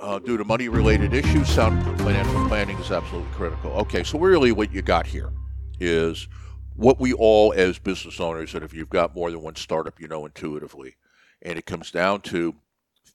uh, 0.00 0.18
due 0.18 0.36
to 0.36 0.44
money 0.44 0.68
related 0.68 1.14
issues, 1.14 1.48
sound 1.48 1.82
financial 2.00 2.46
planning 2.48 2.78
is 2.78 2.90
absolutely 2.90 3.30
critical. 3.32 3.70
Okay, 3.72 4.02
so 4.02 4.18
really 4.18 4.52
what 4.52 4.72
you 4.72 4.82
got 4.82 5.06
here 5.06 5.30
is 5.78 6.28
what 6.76 6.98
we 6.98 7.12
all, 7.12 7.52
as 7.54 7.78
business 7.78 8.20
owners, 8.20 8.54
and 8.54 8.64
if 8.64 8.72
you've 8.72 8.90
got 8.90 9.14
more 9.14 9.30
than 9.30 9.42
one 9.42 9.56
startup, 9.56 10.00
you 10.00 10.08
know 10.08 10.24
intuitively. 10.24 10.96
And 11.42 11.58
it 11.58 11.66
comes 11.66 11.90
down 11.90 12.20
to 12.22 12.54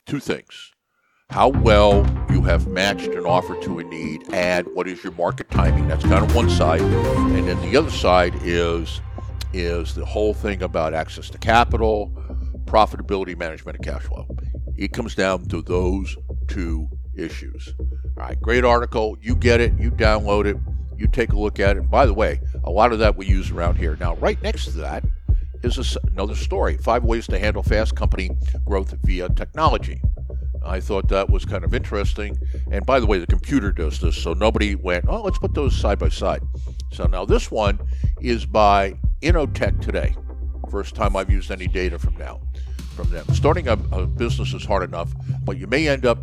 two 0.05 0.19
things 0.19 0.71
how 1.29 1.49
well 1.49 2.05
you 2.29 2.43
have 2.43 2.67
matched 2.67 3.07
an 3.07 3.25
offer 3.25 3.59
to 3.61 3.79
a 3.79 3.83
need, 3.83 4.21
and 4.31 4.67
what 4.73 4.87
is 4.87 5.03
your 5.03 5.13
market 5.13 5.49
timing. 5.49 5.87
That's 5.87 6.03
kind 6.03 6.23
of 6.23 6.35
one 6.35 6.49
side. 6.49 6.81
And 6.81 7.47
then 7.47 7.59
the 7.61 7.77
other 7.77 7.89
side 7.89 8.35
is 8.43 9.01
is 9.51 9.95
the 9.95 10.05
whole 10.05 10.33
thing 10.33 10.61
about 10.61 10.93
access 10.93 11.29
to 11.29 11.37
capital, 11.37 12.11
profitability 12.65 13.37
management, 13.37 13.77
and 13.77 13.85
cash 13.85 14.03
flow. 14.03 14.27
It 14.75 14.91
comes 14.91 15.15
down 15.15 15.45
to 15.45 15.61
those 15.61 16.17
two 16.47 16.89
issues. 17.15 17.73
All 17.79 18.23
right, 18.23 18.41
great 18.41 18.65
article. 18.65 19.17
You 19.21 19.35
get 19.35 19.61
it, 19.61 19.73
you 19.79 19.91
download 19.91 20.45
it, 20.45 20.57
you 20.97 21.07
take 21.07 21.33
a 21.33 21.39
look 21.39 21.59
at 21.59 21.77
it. 21.77 21.81
And 21.81 21.89
by 21.89 22.05
the 22.05 22.13
way, 22.13 22.41
a 22.63 22.71
lot 22.71 22.91
of 22.91 22.99
that 22.99 23.15
we 23.15 23.25
use 23.25 23.51
around 23.51 23.75
here. 23.75 23.97
Now, 23.99 24.15
right 24.15 24.41
next 24.41 24.65
to 24.65 24.71
that 24.71 25.03
is 25.63 25.97
another 26.11 26.35
story 26.35 26.77
five 26.77 27.03
ways 27.03 27.27
to 27.27 27.39
handle 27.39 27.63
fast 27.63 27.95
company 27.95 28.29
growth 28.65 28.93
via 29.03 29.29
technology. 29.29 30.01
I 30.63 30.79
thought 30.79 31.07
that 31.09 31.29
was 31.29 31.45
kind 31.45 31.63
of 31.63 31.73
interesting. 31.73 32.37
And 32.71 32.85
by 32.85 32.99
the 32.99 33.05
way, 33.05 33.19
the 33.19 33.27
computer 33.27 33.71
does 33.71 33.99
this, 33.99 34.17
so 34.17 34.33
nobody 34.33 34.75
went, 34.75 35.05
oh, 35.07 35.21
let's 35.21 35.37
put 35.37 35.53
those 35.53 35.75
side 35.77 35.99
by 35.99 36.09
side. 36.09 36.41
So 36.91 37.05
now 37.05 37.25
this 37.25 37.51
one 37.51 37.79
is 38.19 38.45
by 38.45 38.95
Innotech 39.21 39.79
today. 39.81 40.15
First 40.71 40.95
time 40.95 41.15
I've 41.15 41.29
used 41.29 41.51
any 41.51 41.67
data 41.67 41.99
from 41.99 42.17
now 42.17 42.41
from 42.95 43.09
them. 43.09 43.25
Starting 43.33 43.67
a, 43.67 43.73
a 43.91 44.07
business 44.07 44.53
is 44.53 44.65
hard 44.65 44.83
enough, 44.83 45.13
but 45.43 45.57
you 45.57 45.67
may 45.67 45.87
end 45.87 46.05
up 46.05 46.19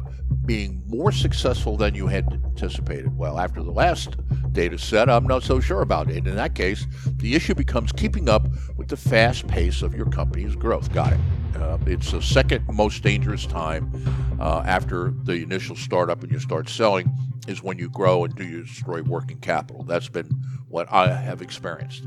being 0.46 0.82
more 0.86 1.12
successful 1.12 1.76
than 1.76 1.94
you 1.94 2.06
had 2.06 2.40
anticipated. 2.44 3.16
Well, 3.16 3.38
after 3.38 3.62
the 3.62 3.70
last 3.70 4.16
data 4.52 4.78
set, 4.78 5.08
I'm 5.08 5.26
not 5.26 5.42
so 5.42 5.60
sure 5.60 5.82
about 5.82 6.10
it. 6.10 6.26
In 6.26 6.36
that 6.36 6.54
case, 6.54 6.86
the 7.16 7.34
issue 7.34 7.54
becomes 7.54 7.92
keeping 7.92 8.28
up 8.28 8.46
with 8.82 8.88
the 8.88 8.96
fast 8.96 9.46
pace 9.46 9.80
of 9.80 9.94
your 9.94 10.06
company's 10.06 10.56
growth. 10.56 10.92
Got 10.92 11.12
it. 11.12 11.20
Uh, 11.54 11.78
it's 11.86 12.10
the 12.10 12.20
second 12.20 12.66
most 12.72 13.00
dangerous 13.04 13.46
time 13.46 13.92
uh, 14.40 14.64
after 14.66 15.14
the 15.22 15.34
initial 15.34 15.76
startup 15.76 16.24
and 16.24 16.32
you 16.32 16.40
start 16.40 16.68
selling 16.68 17.08
is 17.46 17.62
when 17.62 17.78
you 17.78 17.88
grow 17.88 18.24
and 18.24 18.34
do 18.34 18.44
you 18.44 18.64
destroy 18.64 19.00
working 19.02 19.38
capital. 19.38 19.84
That's 19.84 20.08
been 20.08 20.26
what 20.68 20.92
I 20.92 21.12
have 21.12 21.42
experienced. 21.42 22.02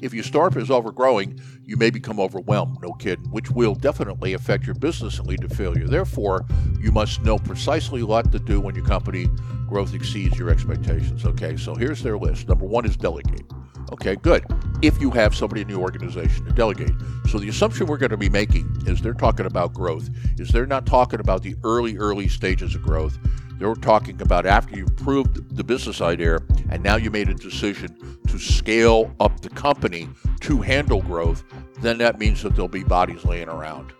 If 0.00 0.12
your 0.12 0.24
startup 0.24 0.60
is 0.60 0.68
overgrowing, 0.68 1.40
you 1.64 1.76
may 1.76 1.90
become 1.90 2.18
overwhelmed, 2.18 2.78
no 2.82 2.92
kidding, 2.94 3.30
which 3.30 3.52
will 3.52 3.76
definitely 3.76 4.32
affect 4.32 4.66
your 4.66 4.74
business 4.74 5.20
and 5.20 5.28
lead 5.28 5.42
to 5.42 5.48
failure. 5.48 5.86
Therefore, 5.86 6.44
you 6.80 6.90
must 6.90 7.22
know 7.22 7.38
precisely 7.38 8.02
what 8.02 8.32
to 8.32 8.40
do 8.40 8.60
when 8.60 8.74
your 8.74 8.84
company 8.84 9.28
growth 9.68 9.94
exceeds 9.94 10.36
your 10.36 10.50
expectations. 10.50 11.24
Okay, 11.24 11.56
so 11.56 11.76
here's 11.76 12.02
their 12.02 12.18
list. 12.18 12.48
Number 12.48 12.66
one 12.66 12.84
is 12.84 12.96
delegate. 12.96 13.44
Okay, 13.92 14.16
good. 14.16 14.44
If 14.82 15.00
you 15.00 15.10
have 15.12 15.34
somebody 15.34 15.62
in 15.62 15.68
the 15.68 15.74
organization 15.74 16.44
to 16.44 16.52
delegate. 16.52 16.94
So 17.30 17.38
the 17.38 17.48
assumption 17.48 17.86
we're 17.86 17.98
going 17.98 18.10
to 18.10 18.16
be 18.16 18.28
making 18.28 18.82
is 18.86 19.00
they're 19.00 19.14
talking 19.14 19.46
about 19.46 19.72
growth, 19.72 20.08
is 20.38 20.48
they're 20.48 20.66
not 20.66 20.86
talking 20.86 21.20
about 21.20 21.42
the 21.42 21.56
early, 21.64 21.96
early 21.96 22.28
stages 22.28 22.74
of 22.74 22.82
growth. 22.82 23.18
They're 23.58 23.74
talking 23.74 24.20
about 24.20 24.44
after 24.44 24.76
you've 24.76 24.96
proved 24.96 25.56
the 25.56 25.64
business 25.64 26.00
idea 26.00 26.40
and 26.68 26.82
now 26.82 26.96
you 26.96 27.10
made 27.10 27.28
a 27.28 27.34
decision 27.34 28.18
to 28.26 28.38
scale 28.38 29.14
up 29.18 29.40
the 29.40 29.48
company 29.48 30.08
to 30.40 30.60
handle 30.60 31.00
growth, 31.00 31.42
then 31.80 31.96
that 31.98 32.18
means 32.18 32.42
that 32.42 32.50
there'll 32.50 32.68
be 32.68 32.84
bodies 32.84 33.24
laying 33.24 33.48
around. 33.48 33.92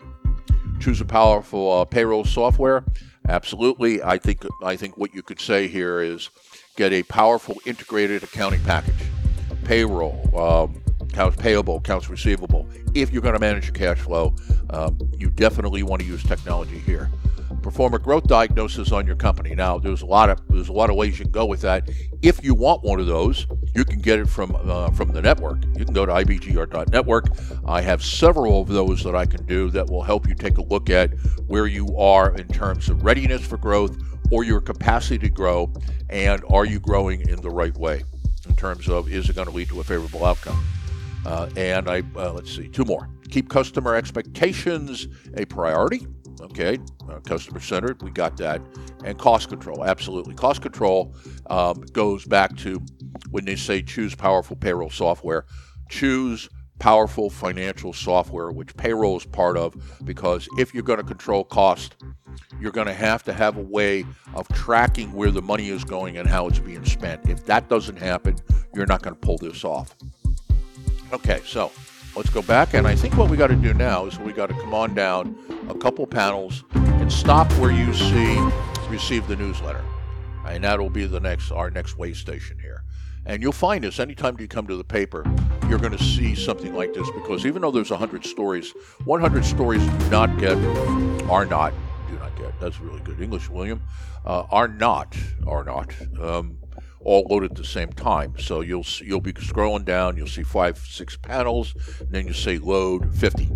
Choose 0.79 1.01
a 1.01 1.07
powerful 1.07 1.73
uh, 1.73 1.85
payroll 1.87 2.25
software. 2.25 2.85
Absolutely. 3.29 4.03
I 4.03 4.19
think 4.19 4.45
I 4.63 4.77
think 4.77 4.99
what 4.99 5.15
you 5.15 5.23
could 5.23 5.41
say 5.41 5.69
here 5.69 6.01
is 6.01 6.29
get 6.77 6.93
a 6.93 7.03
powerful 7.05 7.57
integrated 7.65 8.23
accounting 8.23 8.63
package 8.63 8.95
payroll, 9.67 10.31
um, 10.39 10.81
accounts 11.01 11.37
payable, 11.37 11.79
accounts 11.79 12.09
receivable. 12.09 12.69
If 12.95 13.13
you're 13.13 13.21
going 13.21 13.35
to 13.35 13.41
manage 13.41 13.65
your 13.65 13.75
cash 13.75 13.99
flow, 13.99 14.35
um, 14.71 14.97
you 15.19 15.29
definitely 15.29 15.83
want 15.83 16.01
to 16.03 16.07
use 16.07 16.23
technology 16.23 16.79
here. 16.79 17.11
Perform 17.63 17.95
a 17.95 17.99
growth 17.99 18.29
diagnosis 18.29 18.93
on 18.93 19.09
your 19.09 19.17
company. 19.17 19.57
Now, 19.57 19.77
there's 19.79 20.03
a 20.03 20.07
lot 20.07 20.31
of 20.31 20.41
there's 20.49 20.69
a 20.69 20.73
lot 20.73 20.89
of 20.89 20.95
ways 20.95 21.19
you 21.19 21.25
can 21.25 21.33
go 21.33 21.47
with 21.47 21.63
that. 21.63 21.91
If 22.23 22.45
you 22.45 22.55
want 22.55 22.85
one 22.85 23.01
of 23.01 23.07
those, 23.07 23.47
you 23.75 23.85
can 23.85 24.01
get 24.01 24.21
it 24.21 24.29
from 24.29 24.57
uh, 24.57 24.91
from 24.93 25.13
the 25.13 25.21
network. 25.21 25.65
You 25.77 25.85
can 25.85 25.95
go 25.95 26.07
to 26.07 26.13
ibgr.network. 26.13 27.25
I 27.67 27.81
have 27.81 28.05
several 28.05 28.61
of 28.61 28.69
those 28.69 29.03
that 29.03 29.17
I 29.17 29.27
can 29.27 29.45
do 29.47 29.71
that 29.71 29.91
will 29.91 30.03
help 30.03 30.29
you 30.29 30.35
take 30.37 30.59
a 30.59 30.63
look 30.63 30.91
at 30.91 31.13
where 31.49 31.67
you 31.67 31.97
are 31.97 32.37
in 32.37 32.47
terms 32.49 32.89
of 32.89 33.03
readiness 33.03 33.45
for 33.45 33.57
growth 33.57 33.97
or 34.31 34.45
your 34.45 34.61
capacity 34.61 35.19
to 35.19 35.29
grow, 35.29 35.73
and 36.09 36.45
are 36.51 36.65
you 36.65 36.79
growing 36.79 37.29
in 37.29 37.41
the 37.41 37.51
right 37.51 37.77
way 37.77 38.05
terms 38.57 38.89
of 38.89 39.11
is 39.11 39.29
it 39.29 39.37
going 39.37 39.49
to 39.49 39.55
lead 39.55 39.69
to 39.69 39.81
a 39.81 39.85
favorable 39.85 40.25
outcome? 40.25 40.65
Uh, 41.25 41.49
and 41.57 41.89
I 41.89 42.03
uh, 42.17 42.33
let's 42.33 42.55
see, 42.55 42.69
two 42.69 42.85
more. 42.85 43.09
Keep 43.31 43.49
customer 43.49 43.95
expectations 43.95 45.09
a 45.37 45.45
priority. 45.45 46.07
Okay, 46.41 46.79
uh, 47.11 47.19
customer 47.21 47.61
centered, 47.61 48.03
we 48.03 48.11
got 48.11 48.37
that, 48.37 48.61
and 49.05 49.19
cost 49.19 49.49
control. 49.49 49.85
Absolutely, 49.85 50.35
cost 50.35 50.61
control 50.63 51.15
um, 51.47 51.81
goes 51.93 52.25
back 52.27 52.57
to 52.59 52.81
when 53.31 53.45
they 53.45 53.57
say 53.57 53.83
choose 53.83 54.15
powerful 54.15 54.57
payroll 54.57 54.91
software. 54.91 55.47
Choose 55.89 56.49
powerful 56.79 57.31
financial 57.31 57.93
software, 57.93 58.51
which 58.51 58.77
payroll 58.77 59.17
is 59.17 59.25
part 59.25 59.57
of, 59.57 59.75
because 60.05 60.49
if 60.59 60.75
you're 60.75 60.83
going 60.83 60.99
to 60.99 61.05
control 61.05 61.45
cost, 61.45 61.97
you're 62.61 62.73
going 62.73 62.87
to 62.87 62.95
have 62.95 63.23
to 63.25 63.33
have 63.33 63.57
a 63.57 63.63
way 63.63 64.05
of 64.35 64.47
tracking 64.49 65.13
where 65.13 65.31
the 65.31 65.43
money 65.43 65.69
is 65.69 65.85
going 65.85 66.19
and 66.19 66.29
how 66.29 66.47
it's 66.47 66.59
being 66.59 66.85
spent. 66.85 67.29
If 67.29 67.45
that 67.47 67.69
doesn't 67.69 67.97
happen, 67.97 68.37
you're 68.75 68.87
not 68.87 69.03
going 69.03 69.15
to 69.15 69.21
pull 69.21 69.39
this 69.39 69.65
off. 69.65 69.95
Okay, 71.13 71.41
so 71.45 71.73
let's 72.15 72.31
go 72.31 72.43
back. 72.43 72.75
And 72.75 72.87
I 72.87 72.95
think 72.95 73.17
what 73.17 73.31
we 73.31 73.37
got 73.37 73.49
to 73.49 73.57
do 73.57 73.73
now 73.75 74.07
is 74.07 74.19
we 74.19 74.33
got 74.33 74.49
to 74.49 74.55
come 74.55 74.75
on 74.75 74.95
down 74.95 75.37
a 75.69 75.75
couple 75.75 76.07
panels 76.07 76.65
and 76.75 77.13
stop 77.13 77.51
where 77.55 77.71
you 77.71 77.93
see 77.95 78.39
receive 78.89 79.27
the 79.27 79.37
newsletter. 79.37 79.85
And 80.47 80.63
that'll 80.63 80.91
be 80.91 81.07
the 81.07 81.21
next 81.21 81.51
our 81.51 81.71
next 81.71 81.99
way 81.99 82.13
station 82.13 82.59
here. 82.59 82.85
And 83.27 83.43
you'll 83.43 83.53
find 83.53 83.83
this 83.83 83.99
anytime 83.99 84.37
you 84.39 84.47
come 84.47 84.67
to 84.69 84.77
the 84.77 84.85
paper, 84.85 85.25
you're 85.69 85.81
going 85.81 85.97
to 85.97 86.03
see 86.03 86.35
something 86.35 86.75
like 86.75 86.95
this 86.95 87.11
because 87.11 87.45
even 87.45 87.63
though 87.63 87.73
there's 87.73 87.91
100 87.91 88.25
stories, 88.25 88.73
100 89.05 89.45
stories 89.45 89.85
do 89.85 90.11
not 90.11 90.39
get, 90.39 90.57
are 91.29 91.45
not, 91.45 91.73
do 92.09 92.17
not 92.19 92.37
get, 92.37 92.59
that's 92.61 92.81
really 92.81 93.01
good 93.01 93.21
English, 93.21 93.51
William, 93.51 93.83
uh, 94.25 94.45
are 94.51 94.69
not, 94.69 95.17
are 95.47 95.65
not, 95.65 95.93
um, 96.21 96.59
all 97.01 97.27
loaded 97.31 97.53
at 97.53 97.57
the 97.57 97.65
same 97.65 97.93
time. 97.93 98.35
So 98.37 98.63
you'll 98.63 98.85
you'll 99.01 99.21
be 99.21 99.33
scrolling 99.33 99.85
down, 99.85 100.17
you'll 100.17 100.27
see 100.27 100.43
five, 100.43 100.77
six 100.79 101.17
panels, 101.17 101.75
and 102.01 102.11
then 102.11 102.27
you 102.27 102.33
say 102.33 102.59
load 102.59 103.15
50. 103.15 103.49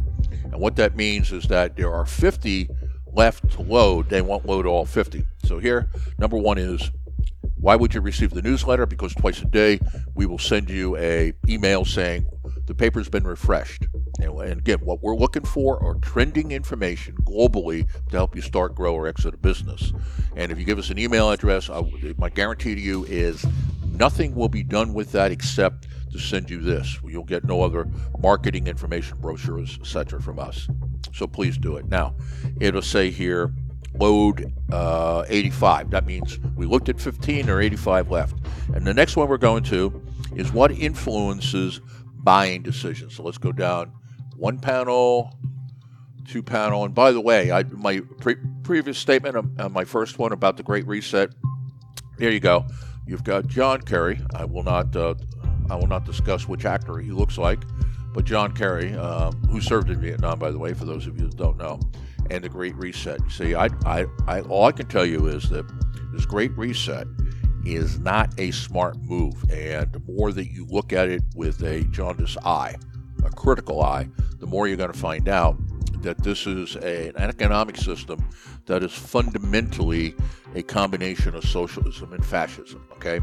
And 0.44 0.60
what 0.60 0.76
that 0.76 0.96
means 0.96 1.32
is 1.32 1.44
that 1.44 1.76
there 1.76 1.92
are 1.92 2.06
50 2.06 2.68
left 3.12 3.50
to 3.52 3.62
load. 3.62 4.08
They 4.08 4.22
won't 4.22 4.46
load 4.46 4.66
all 4.66 4.86
50. 4.86 5.24
So 5.44 5.58
here, 5.58 5.90
number 6.18 6.36
one 6.36 6.58
is 6.58 6.90
why 7.60 7.76
would 7.76 7.94
you 7.94 8.00
receive 8.00 8.30
the 8.30 8.42
newsletter? 8.42 8.86
Because 8.86 9.14
twice 9.14 9.42
a 9.42 9.44
day 9.44 9.80
we 10.14 10.24
will 10.24 10.38
send 10.38 10.70
you 10.70 10.96
a 10.96 11.32
email 11.46 11.84
saying 11.84 12.26
the 12.66 12.74
paper's 12.74 13.08
been 13.08 13.24
refreshed. 13.24 13.86
And 14.20 14.58
again, 14.58 14.78
what 14.78 15.02
we're 15.02 15.16
looking 15.16 15.44
for 15.44 15.82
are 15.82 15.94
trending 15.96 16.52
information 16.52 17.16
globally 17.16 17.86
to 18.10 18.16
help 18.16 18.34
you 18.34 18.42
start, 18.42 18.74
grow, 18.74 18.94
or 18.94 19.06
exit 19.06 19.34
a 19.34 19.36
business. 19.36 19.92
And 20.36 20.50
if 20.50 20.58
you 20.58 20.64
give 20.64 20.78
us 20.78 20.90
an 20.90 20.98
email 20.98 21.30
address, 21.30 21.68
I, 21.68 21.82
my 22.16 22.30
guarantee 22.30 22.74
to 22.74 22.80
you 22.80 23.04
is 23.04 23.44
nothing 23.90 24.34
will 24.34 24.48
be 24.48 24.62
done 24.62 24.94
with 24.94 25.12
that 25.12 25.30
except 25.30 25.86
to 26.12 26.18
send 26.18 26.48
you 26.48 26.60
this. 26.60 26.98
You'll 27.04 27.24
get 27.24 27.44
no 27.44 27.62
other 27.62 27.86
marketing 28.20 28.66
information, 28.68 29.18
brochures, 29.18 29.78
etc. 29.80 30.20
from 30.20 30.38
us. 30.38 30.66
So 31.14 31.26
please 31.26 31.58
do 31.58 31.76
it. 31.76 31.88
Now, 31.88 32.14
it'll 32.60 32.82
say 32.82 33.10
here 33.10 33.52
load 33.94 34.52
uh, 34.72 35.24
85. 35.28 35.90
That 35.90 36.06
means 36.06 36.38
we 36.56 36.66
looked 36.66 36.88
at 36.88 37.00
15 37.00 37.50
or 37.50 37.60
85 37.60 38.10
left. 38.10 38.36
And 38.74 38.86
the 38.86 38.94
next 38.94 39.16
one 39.16 39.28
we're 39.28 39.38
going 39.38 39.64
to 39.64 40.02
is 40.36 40.52
what 40.52 40.70
influences 40.72 41.80
buying 42.16 42.62
decisions. 42.62 43.16
So 43.16 43.22
let's 43.22 43.38
go 43.38 43.52
down 43.52 43.92
one 44.36 44.58
panel, 44.58 45.36
two 46.26 46.42
panel. 46.42 46.84
And 46.84 46.94
by 46.94 47.12
the 47.12 47.20
way, 47.20 47.50
I, 47.50 47.64
my 47.64 48.00
pre- 48.20 48.36
previous 48.62 48.98
statement 48.98 49.36
on, 49.36 49.72
my 49.72 49.84
first 49.84 50.18
one 50.18 50.32
about 50.32 50.56
the 50.56 50.62
Great 50.62 50.86
Reset. 50.86 51.30
There 52.18 52.30
you 52.30 52.40
go. 52.40 52.66
You've 53.06 53.24
got 53.24 53.48
John 53.48 53.80
Kerry. 53.80 54.20
I 54.34 54.44
will 54.44 54.62
not. 54.62 54.94
Uh, 54.94 55.14
I 55.68 55.76
will 55.76 55.86
not 55.86 56.04
discuss 56.04 56.48
which 56.48 56.64
actor 56.64 56.98
he 56.98 57.12
looks 57.12 57.38
like, 57.38 57.60
but 58.12 58.24
John 58.24 58.52
Kerry, 58.52 58.92
um, 58.94 59.34
who 59.50 59.60
served 59.60 59.88
in 59.88 60.00
Vietnam, 60.00 60.38
by 60.38 60.50
the 60.50 60.58
way, 60.58 60.74
for 60.74 60.84
those 60.84 61.06
of 61.06 61.16
you 61.18 61.28
that 61.28 61.36
don't 61.36 61.58
know 61.58 61.78
and 62.30 62.44
the 62.44 62.48
Great 62.48 62.76
Reset. 62.76 63.20
See, 63.30 63.54
I, 63.54 63.68
I, 63.84 64.06
I, 64.26 64.40
all 64.42 64.64
I 64.64 64.72
can 64.72 64.86
tell 64.86 65.04
you 65.04 65.26
is 65.26 65.50
that 65.50 65.66
this 66.12 66.24
Great 66.24 66.56
Reset 66.56 67.06
is 67.64 67.98
not 67.98 68.32
a 68.38 68.50
smart 68.52 68.96
move, 69.02 69.34
and 69.50 69.92
the 69.92 70.00
more 70.12 70.32
that 70.32 70.50
you 70.50 70.64
look 70.66 70.92
at 70.92 71.08
it 71.08 71.22
with 71.34 71.62
a 71.62 71.84
jaundiced 71.84 72.38
eye, 72.44 72.76
a 73.24 73.30
critical 73.30 73.82
eye, 73.82 74.08
the 74.38 74.46
more 74.46 74.66
you're 74.66 74.76
going 74.76 74.92
to 74.92 74.98
find 74.98 75.28
out 75.28 75.56
that 76.02 76.22
this 76.22 76.46
is 76.46 76.76
a, 76.76 77.08
an 77.08 77.28
economic 77.28 77.76
system 77.76 78.26
that 78.64 78.82
is 78.82 78.92
fundamentally 78.92 80.14
a 80.54 80.62
combination 80.62 81.34
of 81.34 81.44
socialism 81.44 82.12
and 82.12 82.24
fascism. 82.24 82.86
Okay, 82.92 83.20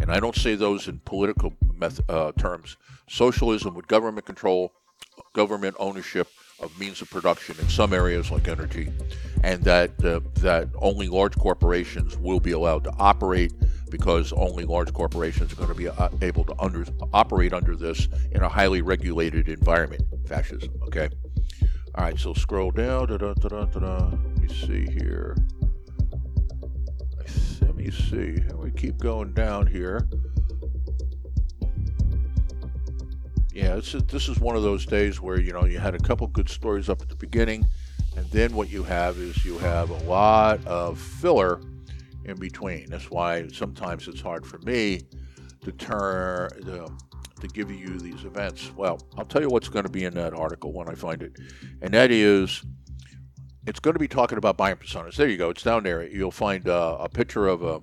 and 0.00 0.10
I 0.10 0.18
don't 0.18 0.34
say 0.34 0.54
those 0.54 0.88
in 0.88 0.98
political 1.04 1.52
method, 1.74 2.04
uh, 2.10 2.32
terms. 2.32 2.76
Socialism 3.08 3.74
with 3.74 3.86
government 3.86 4.26
control, 4.26 4.72
government 5.32 5.76
ownership 5.78 6.28
of 6.60 6.78
means 6.78 7.00
of 7.00 7.10
production 7.10 7.56
in 7.60 7.68
some 7.68 7.92
areas 7.92 8.30
like 8.30 8.48
energy, 8.48 8.92
and 9.44 9.62
that 9.64 9.90
uh, 10.04 10.20
that 10.40 10.68
only 10.76 11.08
large 11.08 11.36
corporations 11.36 12.16
will 12.18 12.40
be 12.40 12.52
allowed 12.52 12.84
to 12.84 12.92
operate 12.98 13.52
because 13.90 14.32
only 14.32 14.64
large 14.64 14.92
corporations 14.92 15.52
are 15.52 15.56
going 15.56 15.68
to 15.68 15.74
be 15.74 15.88
uh, 15.88 16.08
able 16.20 16.44
to 16.44 16.54
under, 16.58 16.84
operate 17.12 17.52
under 17.52 17.74
this 17.76 18.08
in 18.32 18.42
a 18.42 18.48
highly 18.48 18.82
regulated 18.82 19.48
environment. 19.48 20.02
Fascism. 20.26 20.70
Okay. 20.82 21.08
All 21.94 22.04
right. 22.04 22.18
So 22.18 22.34
scroll 22.34 22.70
down. 22.70 23.06
Let 23.08 24.40
me 24.40 24.48
see 24.48 24.86
here. 25.00 25.36
Let 27.60 27.74
me 27.76 27.90
see. 27.90 28.42
We 28.54 28.70
keep 28.72 28.98
going 28.98 29.32
down 29.32 29.66
here. 29.66 30.08
Yeah, 33.52 33.74
this 33.76 33.94
is, 33.94 34.04
this 34.04 34.28
is 34.28 34.38
one 34.38 34.56
of 34.56 34.62
those 34.62 34.84
days 34.86 35.20
where 35.20 35.40
you 35.40 35.52
know 35.52 35.64
you 35.64 35.78
had 35.78 35.94
a 35.94 35.98
couple 35.98 36.26
good 36.26 36.48
stories 36.48 36.88
up 36.88 37.00
at 37.02 37.08
the 37.08 37.16
beginning, 37.16 37.66
and 38.16 38.28
then 38.30 38.52
what 38.52 38.70
you 38.70 38.82
have 38.82 39.18
is 39.18 39.44
you 39.44 39.58
have 39.58 39.90
a 39.90 39.98
lot 40.04 40.64
of 40.66 41.00
filler 41.00 41.60
in 42.24 42.36
between. 42.38 42.86
That's 42.90 43.10
why 43.10 43.48
sometimes 43.48 44.06
it's 44.06 44.20
hard 44.20 44.46
for 44.46 44.58
me 44.58 45.02
to 45.62 45.72
turn 45.72 46.50
to, 46.64 46.88
to 47.40 47.48
give 47.48 47.70
you 47.70 47.98
these 47.98 48.24
events. 48.24 48.70
Well, 48.76 49.00
I'll 49.16 49.24
tell 49.24 49.42
you 49.42 49.48
what's 49.48 49.68
going 49.68 49.84
to 49.84 49.90
be 49.90 50.04
in 50.04 50.14
that 50.14 50.34
article 50.34 50.72
when 50.72 50.88
I 50.88 50.94
find 50.94 51.22
it, 51.22 51.38
and 51.80 51.92
that 51.94 52.10
is 52.10 52.62
it's 53.66 53.80
going 53.80 53.94
to 53.94 54.00
be 54.00 54.08
talking 54.08 54.38
about 54.38 54.56
buying 54.56 54.76
personas. 54.76 55.16
There 55.16 55.28
you 55.28 55.36
go. 55.36 55.50
It's 55.50 55.62
down 55.62 55.82
there. 55.82 56.06
You'll 56.06 56.30
find 56.30 56.66
uh, 56.68 56.96
a 57.00 57.08
picture 57.08 57.48
of 57.48 57.62
a 57.62 57.82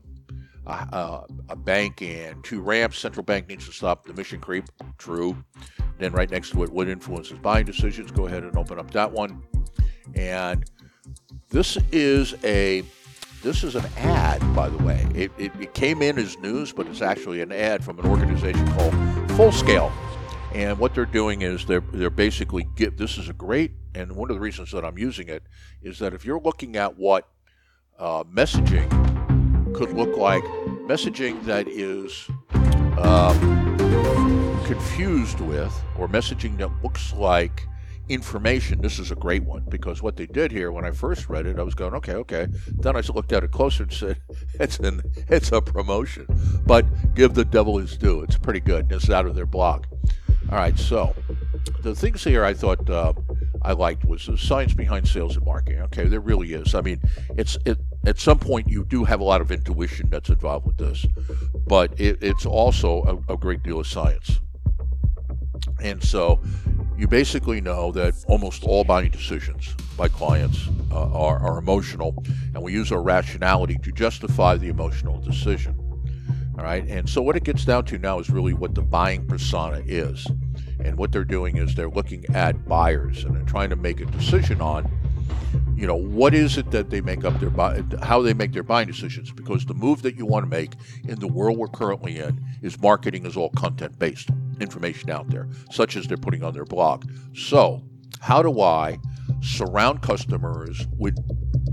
a, 0.68 1.24
a, 1.50 1.56
bank 1.56 2.02
and 2.02 2.44
two 2.44 2.62
ramps. 2.62 2.98
Central 2.98 3.24
bank 3.24 3.48
needs 3.48 3.66
to 3.66 3.72
stop 3.72 4.06
the 4.06 4.14
mission 4.14 4.40
creep. 4.40 4.66
True. 4.98 5.38
Then 5.98 6.12
right 6.12 6.30
next 6.30 6.52
to 6.52 6.64
it, 6.64 6.72
what 6.72 6.88
influences 6.88 7.38
buying 7.40 7.66
decisions? 7.66 8.12
Go 8.12 8.26
ahead 8.26 8.44
and 8.44 8.56
open 8.58 8.80
up 8.80 8.92
that 8.92 9.12
one. 9.12 9.44
And 10.16 10.66
this 11.50 11.78
is 11.92 12.36
a 12.44 12.84
this 13.44 13.64
is 13.64 13.76
an 13.76 13.86
ad, 13.98 14.42
by 14.56 14.70
the 14.70 14.84
way. 14.84 15.08
It, 15.14 15.32
it, 15.38 15.52
it 15.60 15.74
came 15.76 16.02
in 16.02 16.18
as 16.18 16.36
news, 16.40 16.74
but 16.74 16.88
it's 16.88 17.02
actually 17.02 17.42
an 17.42 17.52
ad 17.52 17.84
from 17.84 18.00
an 18.00 18.08
organization 18.08 18.68
called 18.74 19.32
Full 19.34 19.52
Scale. 19.52 19.92
And 20.56 20.80
what 20.80 20.96
they're 20.96 21.06
doing 21.06 21.44
is 21.44 21.66
they're 21.66 21.84
they're 21.92 22.10
basically 22.10 22.68
get 22.76 22.98
this 22.98 23.18
is 23.18 23.30
a 23.30 23.34
great 23.34 23.72
and 23.96 24.12
one 24.16 24.30
of 24.30 24.36
the 24.36 24.42
reasons 24.42 24.72
that 24.72 24.84
I'm 24.84 24.98
using 24.98 25.28
it 25.30 25.44
is 25.82 26.00
that 26.00 26.14
if 26.14 26.26
you're 26.26 26.40
looking 26.40 26.76
at 26.76 26.98
what 26.98 27.28
uh, 27.98 28.24
messaging 28.26 29.05
could 29.76 29.92
look 29.92 30.16
like 30.16 30.44
messaging 30.88 31.44
that 31.44 31.68
is 31.68 32.30
um, 32.98 33.38
confused 34.66 35.42
with, 35.42 35.74
or 36.00 36.08
messaging 36.08 36.58
that 36.58 36.72
looks 36.82 37.12
like 37.12 37.68
information. 38.08 38.82
This 38.82 39.00
is 39.00 39.12
a 39.12 39.16
great 39.16 39.44
one 39.44 39.66
because 39.68 40.02
what 40.02 40.16
they 40.16 40.28
did 40.28 40.50
here, 40.50 40.72
when 40.72 40.86
I 40.86 40.92
first 40.92 41.28
read 41.28 41.46
it, 41.46 41.60
I 41.60 41.64
was 41.64 41.76
going, 41.76 41.94
okay, 41.96 42.14
okay. 42.14 42.48
Then 42.70 42.96
I 42.96 43.02
looked 43.14 43.34
at 43.34 43.44
it 43.44 43.52
closer 43.52 43.84
and 43.84 43.92
said, 43.92 44.22
it's 44.54 44.80
an 44.80 45.02
it's 45.28 45.52
a 45.52 45.62
promotion. 45.62 46.26
But 46.66 46.86
give 47.14 47.34
the 47.34 47.44
devil 47.44 47.78
his 47.78 47.98
due. 47.98 48.22
It's 48.22 48.38
pretty 48.38 48.62
good. 48.62 48.90
Is 48.94 49.10
out 49.10 49.26
of 49.26 49.36
their 49.36 49.46
blog. 49.46 49.88
All 50.52 50.58
right, 50.58 50.78
so 50.80 51.14
the 51.82 51.94
things 51.96 52.24
here 52.24 52.46
I 52.46 52.54
thought 52.54 52.90
uh, 52.90 53.14
I 53.62 53.74
liked 53.74 54.06
was 54.06 54.28
the 54.28 54.38
science 54.38 54.74
behind 54.74 55.08
sales 55.08 55.36
and 55.36 55.46
marketing. 55.46 55.82
Okay, 55.82 56.06
there 56.06 56.20
really 56.20 56.54
is. 56.54 56.76
I 56.76 56.82
mean, 56.82 57.02
it's 57.36 57.58
it 57.66 57.80
at 58.06 58.20
some 58.20 58.40
point 58.40 58.70
you 58.70 58.86
do 58.86 59.04
have 59.04 59.20
a 59.20 59.24
lot 59.24 59.42
of 59.42 59.52
intuition 59.52 60.10
that's 60.10 60.30
involved 60.30 60.66
with 60.66 60.78
this, 60.78 61.06
but 61.68 62.00
it, 62.00 62.22
it's 62.22 62.46
also 62.46 63.24
a, 63.30 63.34
a 63.34 63.38
great 63.38 63.64
deal 63.64 63.80
of 63.80 63.88
science. 63.88 64.40
And 65.82 66.04
so 66.04 66.40
you 66.98 67.08
basically 67.08 67.60
know 67.62 67.92
that 67.92 68.14
almost 68.28 68.64
all 68.64 68.84
buying 68.84 69.12
decisions 69.12 69.74
by 69.98 70.08
clients 70.08 70.68
uh, 70.92 71.12
are, 71.12 71.40
are 71.40 71.58
emotional, 71.58 72.16
and 72.54 72.62
we 72.62 72.74
use 72.74 72.92
our 72.92 73.02
rationality 73.02 73.78
to 73.84 73.92
justify 73.92 74.56
the 74.56 74.70
emotional 74.70 75.20
decision. 75.20 75.82
All 76.58 76.64
right, 76.64 76.88
and 76.88 77.10
so 77.10 77.22
what 77.22 77.36
it 77.36 77.44
gets 77.44 77.66
down 77.66 77.84
to 77.86 77.98
now 77.98 78.20
is 78.20 78.30
really 78.30 78.54
what 78.54 78.76
the 78.76 78.82
buying 78.82 79.28
persona 79.28 79.82
is. 79.86 80.26
And 80.80 80.98
what 80.98 81.12
they're 81.12 81.26
doing 81.26 81.58
is 81.58 81.76
they're 81.76 81.90
looking 81.90 82.26
at 82.34 82.68
buyers 82.68 83.26
and 83.26 83.36
they're 83.36 83.44
trying 83.44 83.70
to 83.72 83.76
make 83.76 84.00
a 84.00 84.06
decision 84.06 84.62
on 84.62 84.90
you 85.76 85.86
know 85.86 85.96
what 85.96 86.34
is 86.34 86.58
it 86.58 86.72
that 86.72 86.90
they 86.90 87.02
make 87.02 87.26
up 87.26 87.40
their 87.40 87.50
buy, 87.50 87.84
how 88.02 88.22
they 88.22 88.34
make 88.34 88.54
their 88.54 88.64
buying 88.64 88.88
decisions 88.88 89.32
because 89.32 89.66
the 89.66 89.74
move 89.74 90.02
that 90.02 90.16
you 90.16 90.26
want 90.26 90.44
to 90.44 90.50
make 90.50 90.74
in 91.08 91.20
the 91.20 91.28
world 91.28 91.58
we're 91.58 91.68
currently 91.68 92.20
in 92.20 92.44
is 92.62 92.80
marketing 92.80 93.26
is 93.26 93.36
all 93.36 93.50
content 93.52 93.98
based 94.00 94.30
information 94.60 95.10
out 95.10 95.30
there 95.30 95.48
such 95.72 95.96
as 95.96 96.08
they're 96.08 96.18
putting 96.18 96.44
on 96.44 96.54
their 96.54 96.66
blog 96.66 97.06
so 97.36 97.84
how 98.22 98.42
do 98.42 98.62
i 98.62 98.98
surround 99.42 100.02
customers 100.02 100.88
with 100.98 101.18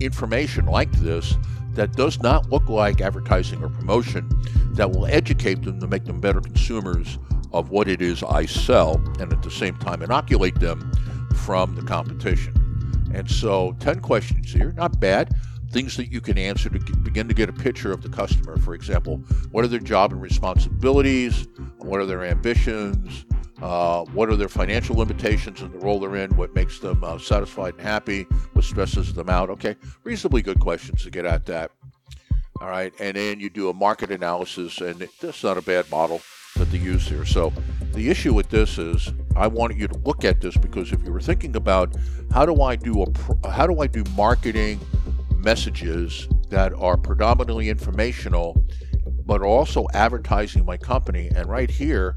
information 0.01 0.67
like 0.67 0.91
this 0.93 1.37
that 1.75 1.93
does 1.93 2.21
not 2.21 2.51
look 2.51 2.69
like 2.69 3.01
advertising 3.01 3.63
or 3.63 3.69
promotion 3.69 4.29
that 4.73 4.91
will 4.91 5.07
educate 5.07 5.63
them 5.63 5.81
to 5.81 5.87
make 5.87 6.05
them 6.05 6.21
better 6.21 6.41
consumers 6.41 7.19
of 7.53 7.71
what 7.71 7.89
it 7.89 8.01
is 8.01 8.23
I 8.23 8.47
sell 8.47 9.03
and 9.21 9.33
at 9.33 9.43
the 9.43 9.51
same 9.51 9.77
time 9.77 10.03
inoculate 10.03 10.59
them 10.59 10.93
from 11.35 11.75
the 11.75 11.83
competition. 11.83 12.62
And 13.15 13.31
so 13.31 13.77
10 13.81 14.01
questions 14.01 14.53
here, 14.53 14.73
not 14.73 14.99
bad. 15.01 15.35
Things 15.71 15.97
that 15.97 16.13
you 16.13 16.21
can 16.21 16.37
answer 16.37 16.69
to 16.69 16.79
begin 16.79 17.29
to 17.29 17.35
get 17.35 17.49
a 17.49 17.53
picture 17.53 17.93
of 17.93 18.03
the 18.03 18.09
customer. 18.09 18.59
For 18.59 18.75
example, 18.75 19.19
what 19.51 19.65
are 19.65 19.69
their 19.69 19.81
job 19.81 20.13
and 20.13 20.21
responsibilities? 20.21 21.49
What 21.79 22.01
are 22.01 22.07
their 22.07 22.25
ambitions? 22.25 23.25
Uh, 23.63 24.05
what 24.07 24.29
are 24.29 24.37
their 24.37 24.49
financial 24.49 24.97
limitations 24.97 25.63
and 25.63 25.73
the 25.73 25.79
role 25.79 26.01
they're 26.01 26.17
in? 26.17 26.37
What 26.37 26.53
makes 26.55 26.81
them 26.81 27.05
uh, 27.05 27.19
satisfied 27.19 27.75
and 27.75 27.83
happy? 27.83 28.25
What 28.55 28.65
stresses 28.65 29.15
them 29.15 29.31
out? 29.31 29.51
Okay, 29.51 29.77
reasonably 30.03 30.43
good 30.43 30.59
questions 30.59 31.05
to 31.05 31.11
get 31.11 31.25
at 31.25 31.47
that. 31.47 31.71
All 32.61 32.69
right, 32.69 32.93
and 33.01 33.17
then 33.17 33.41
you 33.41 33.51
do 33.51 33.71
a 33.71 33.75
market 33.75 34.11
analysis, 34.11 34.81
and 34.81 34.99
this 34.99 35.37
is 35.37 35.45
not 35.45 35.59
a 35.59 35.63
bad 35.63 35.89
model 35.91 36.21
that 36.57 36.71
they 36.71 36.79
use 36.79 37.09
here. 37.09 37.25
So 37.25 37.53
the 37.93 38.11
issue 38.11 38.35
with 38.35 38.51
this 38.51 38.79
is, 38.79 39.13
I 39.37 39.47
want 39.47 39.77
you 39.77 39.89
to 39.89 39.99
look 39.99 40.25
at 40.25 40.41
this 40.41 40.57
because 40.57 40.93
if 40.93 41.03
you 41.05 41.13
were 41.13 41.21
thinking 41.21 41.57
about 41.57 41.95
how 42.33 42.47
do 42.47 42.63
I 42.63 42.77
do 42.77 43.03
a 43.03 43.49
how 43.49 43.67
do 43.67 43.81
I 43.81 43.87
do 43.87 44.05
marketing 44.17 44.81
messages 45.37 46.29
that 46.51 46.73
are 46.75 46.97
predominantly 46.97 47.69
informational, 47.69 48.65
but 49.27 49.43
also 49.43 49.87
advertising 49.95 50.65
my 50.65 50.77
company, 50.77 51.31
and 51.35 51.49
right 51.49 51.71
here. 51.71 52.17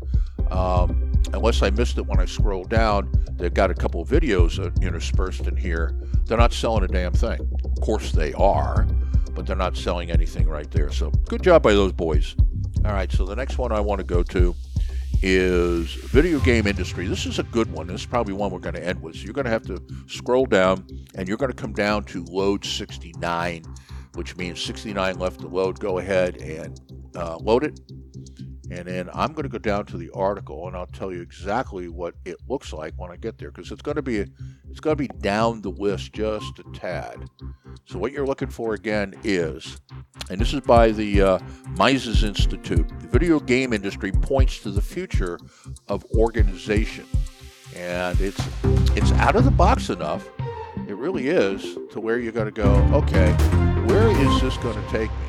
Um, 0.51 1.11
unless 1.33 1.63
I 1.63 1.71
missed 1.71 1.97
it 1.97 2.05
when 2.05 2.19
I 2.19 2.25
scrolled 2.25 2.69
down, 2.69 3.11
they've 3.31 3.53
got 3.53 3.71
a 3.71 3.73
couple 3.73 4.01
of 4.01 4.07
videos 4.07 4.59
interspersed 4.81 5.47
in 5.47 5.55
here. 5.55 5.99
They're 6.25 6.37
not 6.37 6.53
selling 6.53 6.83
a 6.83 6.87
damn 6.87 7.13
thing. 7.13 7.39
Of 7.63 7.81
course 7.81 8.11
they 8.11 8.33
are, 8.33 8.85
but 9.33 9.47
they're 9.47 9.55
not 9.55 9.75
selling 9.75 10.11
anything 10.11 10.47
right 10.47 10.69
there. 10.69 10.91
So 10.91 11.09
good 11.27 11.41
job 11.41 11.63
by 11.63 11.73
those 11.73 11.93
boys. 11.93 12.35
All 12.85 12.93
right, 12.93 13.11
so 13.11 13.25
the 13.25 13.35
next 13.35 13.57
one 13.57 13.71
I 13.71 13.79
want 13.79 13.99
to 13.99 14.05
go 14.05 14.21
to 14.21 14.55
is 15.27 15.91
video 15.95 16.39
game 16.41 16.67
industry. 16.67 17.07
This 17.07 17.25
is 17.25 17.39
a 17.39 17.43
good 17.43 17.71
one. 17.71 17.87
This 17.87 18.01
is 18.01 18.05
probably 18.05 18.33
one 18.33 18.51
we're 18.51 18.59
going 18.59 18.75
to 18.75 18.85
end 18.85 19.01
with. 19.01 19.15
So 19.15 19.23
you're 19.23 19.33
going 19.33 19.45
to 19.45 19.51
have 19.51 19.65
to 19.65 19.81
scroll 20.05 20.45
down 20.45 20.85
and 21.15 21.27
you're 21.27 21.37
going 21.37 21.51
to 21.51 21.57
come 21.57 21.73
down 21.73 22.03
to 22.05 22.23
load 22.25 22.63
69, 22.63 23.63
which 24.13 24.37
means 24.37 24.61
69 24.61 25.17
left 25.17 25.39
to 25.39 25.47
load. 25.47 25.79
Go 25.79 25.97
ahead 25.97 26.37
and 26.37 26.79
uh, 27.15 27.37
load 27.37 27.63
it. 27.63 27.79
And 28.69 28.87
then 28.87 29.09
I'm 29.15 29.33
going 29.33 29.43
to 29.43 29.49
go 29.49 29.57
down 29.57 29.87
to 29.87 29.97
the 29.97 30.11
article 30.11 30.67
and 30.67 30.77
I'll 30.77 30.85
tell 30.85 31.11
you 31.11 31.23
exactly 31.23 31.89
what 31.89 32.13
it 32.23 32.37
looks 32.47 32.71
like 32.71 32.93
when 32.97 33.09
I 33.09 33.15
get 33.15 33.39
there 33.39 33.49
because 33.49 33.71
it's 33.71 33.81
going 33.81 33.95
to 33.95 34.03
be 34.03 34.27
it's 34.69 34.79
going 34.79 34.95
to 34.95 35.01
be 35.01 35.07
down 35.21 35.61
the 35.61 35.71
list 35.71 36.13
just 36.13 36.59
a 36.59 36.63
tad. 36.73 37.27
So 37.85 37.97
what 37.97 38.11
you're 38.11 38.27
looking 38.27 38.49
for 38.49 38.75
again 38.75 39.15
is, 39.23 39.81
and 40.29 40.39
this 40.39 40.53
is 40.53 40.61
by 40.61 40.91
the 40.91 41.21
uh, 41.21 41.39
Mises 41.77 42.23
Institute. 42.23 42.87
The 42.99 43.07
video 43.07 43.39
game 43.39 43.73
industry 43.73 44.11
points 44.11 44.59
to 44.59 44.71
the 44.71 44.81
future 44.81 45.39
of 45.87 46.05
organization, 46.15 47.05
and 47.75 48.19
it's 48.19 48.41
it's 48.95 49.11
out 49.13 49.35
of 49.35 49.45
the 49.45 49.51
box 49.51 49.89
enough. 49.89 50.27
It 50.87 50.95
really 50.95 51.29
is 51.29 51.77
to 51.91 51.99
where 51.99 52.19
you're 52.19 52.31
going 52.31 52.51
to 52.51 52.51
go. 52.51 52.73
Okay, 52.93 53.31
where 53.87 54.09
is 54.09 54.41
this 54.41 54.57
going 54.57 54.81
to 54.81 54.91
take 54.91 55.09
me? 55.09 55.27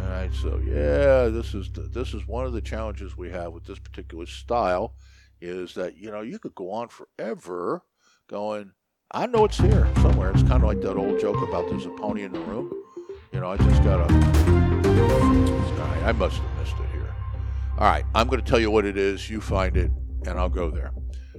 All 0.00 0.08
right, 0.08 0.30
so 0.34 0.60
yeah, 0.64 1.28
this 1.28 1.54
is 1.54 1.70
the, 1.72 1.82
this 1.82 2.14
is 2.14 2.26
one 2.26 2.46
of 2.46 2.52
the 2.52 2.60
challenges 2.60 3.16
we 3.16 3.30
have 3.30 3.52
with 3.52 3.64
this 3.64 3.78
particular 3.78 4.26
style, 4.26 4.94
is 5.40 5.74
that 5.74 5.96
you 5.96 6.10
know 6.10 6.22
you 6.22 6.38
could 6.38 6.54
go 6.54 6.70
on 6.72 6.88
forever, 6.88 7.82
going. 8.28 8.72
I 9.12 9.26
know 9.26 9.44
it's 9.44 9.58
here 9.58 9.88
somewhere. 10.02 10.32
It's 10.32 10.42
kind 10.42 10.54
of 10.54 10.64
like 10.64 10.80
that 10.80 10.96
old 10.96 11.20
joke 11.20 11.40
about 11.40 11.68
there's 11.68 11.86
a 11.86 11.90
pony 11.90 12.24
in 12.24 12.32
the 12.32 12.40
room. 12.40 12.72
You 13.36 13.42
know, 13.42 13.50
I 13.50 13.58
just. 13.58 13.82
All 13.82 13.98
right, 13.98 14.10
I 16.04 16.12
must 16.12 16.38
have 16.38 16.58
missed 16.58 16.74
it 16.80 16.88
here. 16.90 17.14
All 17.76 17.86
right, 17.86 18.02
I'm 18.14 18.28
going 18.28 18.42
to 18.42 18.50
tell 18.50 18.58
you 18.58 18.70
what 18.70 18.86
it 18.86 18.96
is. 18.96 19.28
You 19.28 19.42
find 19.42 19.76
it, 19.76 19.90
and 20.26 20.38
I'll 20.38 20.48
go 20.48 20.70
there. 20.70 20.94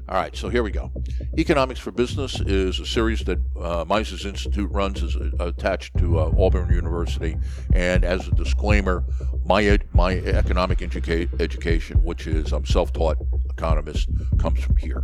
All 0.07 0.15
right, 0.15 0.35
so 0.35 0.49
here 0.49 0.61
we 0.61 0.69
go. 0.69 0.91
Economics 1.39 1.79
for 1.79 1.89
Business 1.89 2.39
is 2.41 2.79
a 2.79 2.85
series 2.85 3.21
that 3.21 3.39
uh, 3.59 3.83
Mises 3.87 4.27
Institute 4.27 4.69
runs, 4.69 5.01
is 5.01 5.15
uh, 5.15 5.47
attached 5.47 5.97
to 5.97 6.19
uh, 6.19 6.31
Auburn 6.37 6.71
University. 6.71 7.35
And 7.73 8.05
as 8.05 8.27
a 8.27 8.31
disclaimer, 8.31 9.03
my 9.43 9.63
ed- 9.63 9.85
my 9.91 10.17
economic 10.17 10.77
educa- 10.77 11.41
education, 11.41 12.03
which 12.03 12.27
is 12.27 12.51
I'm 12.51 12.67
self-taught 12.67 13.17
economist, 13.49 14.07
comes 14.37 14.59
from 14.59 14.75
here. 14.75 15.03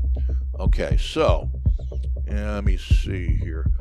Okay, 0.60 0.98
so 0.98 1.50
let 2.28 2.64
me 2.64 2.78
see 2.78 3.36
here. 3.38 3.72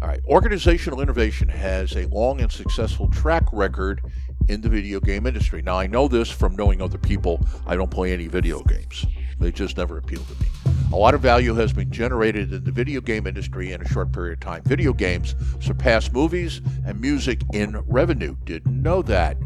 All 0.00 0.06
right, 0.06 0.20
organizational 0.28 1.00
innovation 1.00 1.48
has 1.48 1.96
a 1.96 2.06
long 2.06 2.40
and 2.40 2.52
successful 2.52 3.08
track 3.08 3.42
record 3.52 4.00
in 4.48 4.60
the 4.60 4.68
video 4.68 5.00
game 5.00 5.26
industry. 5.26 5.60
Now, 5.60 5.76
I 5.76 5.88
know 5.88 6.06
this 6.06 6.30
from 6.30 6.54
knowing 6.54 6.80
other 6.80 6.98
people. 6.98 7.40
I 7.66 7.74
don't 7.74 7.90
play 7.90 8.12
any 8.12 8.28
video 8.28 8.62
games. 8.62 9.04
They 9.40 9.50
just 9.50 9.76
never 9.76 9.98
appeal 9.98 10.22
to 10.22 10.34
me. 10.40 10.48
A 10.92 10.96
lot 10.96 11.14
of 11.14 11.20
value 11.20 11.52
has 11.54 11.72
been 11.72 11.90
generated 11.90 12.52
in 12.52 12.62
the 12.62 12.70
video 12.70 13.00
game 13.00 13.26
industry 13.26 13.72
in 13.72 13.82
a 13.82 13.88
short 13.88 14.12
period 14.12 14.34
of 14.34 14.40
time. 14.40 14.62
Video 14.64 14.92
games 14.92 15.34
surpass 15.58 16.12
movies 16.12 16.60
and 16.86 17.00
music 17.00 17.40
in 17.52 17.76
revenue. 17.88 18.36
Didn't 18.44 18.80
know 18.80 19.02
that. 19.02 19.36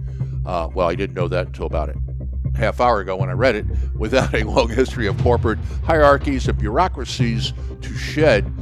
Uh, 0.45 0.69
well, 0.75 0.89
I 0.89 0.95
didn't 0.95 1.17
know 1.17 1.29
that 1.29 1.47
until 1.47 1.67
about 1.67 1.89
a 1.89 1.95
half 2.55 2.79
hour 2.79 3.01
ago 3.01 3.17
when 3.17 3.31
I 3.31 3.33
read 3.33 3.57
it. 3.57 3.65
Without 3.97 4.35
a 4.35 4.45
long 4.45 4.69
history 4.69 5.07
of 5.07 5.17
corporate 5.23 5.59
hierarchies 5.85 6.47
and 6.47 6.59
bureaucracies 6.59 7.55
to 7.81 7.95
shed, 7.95 8.53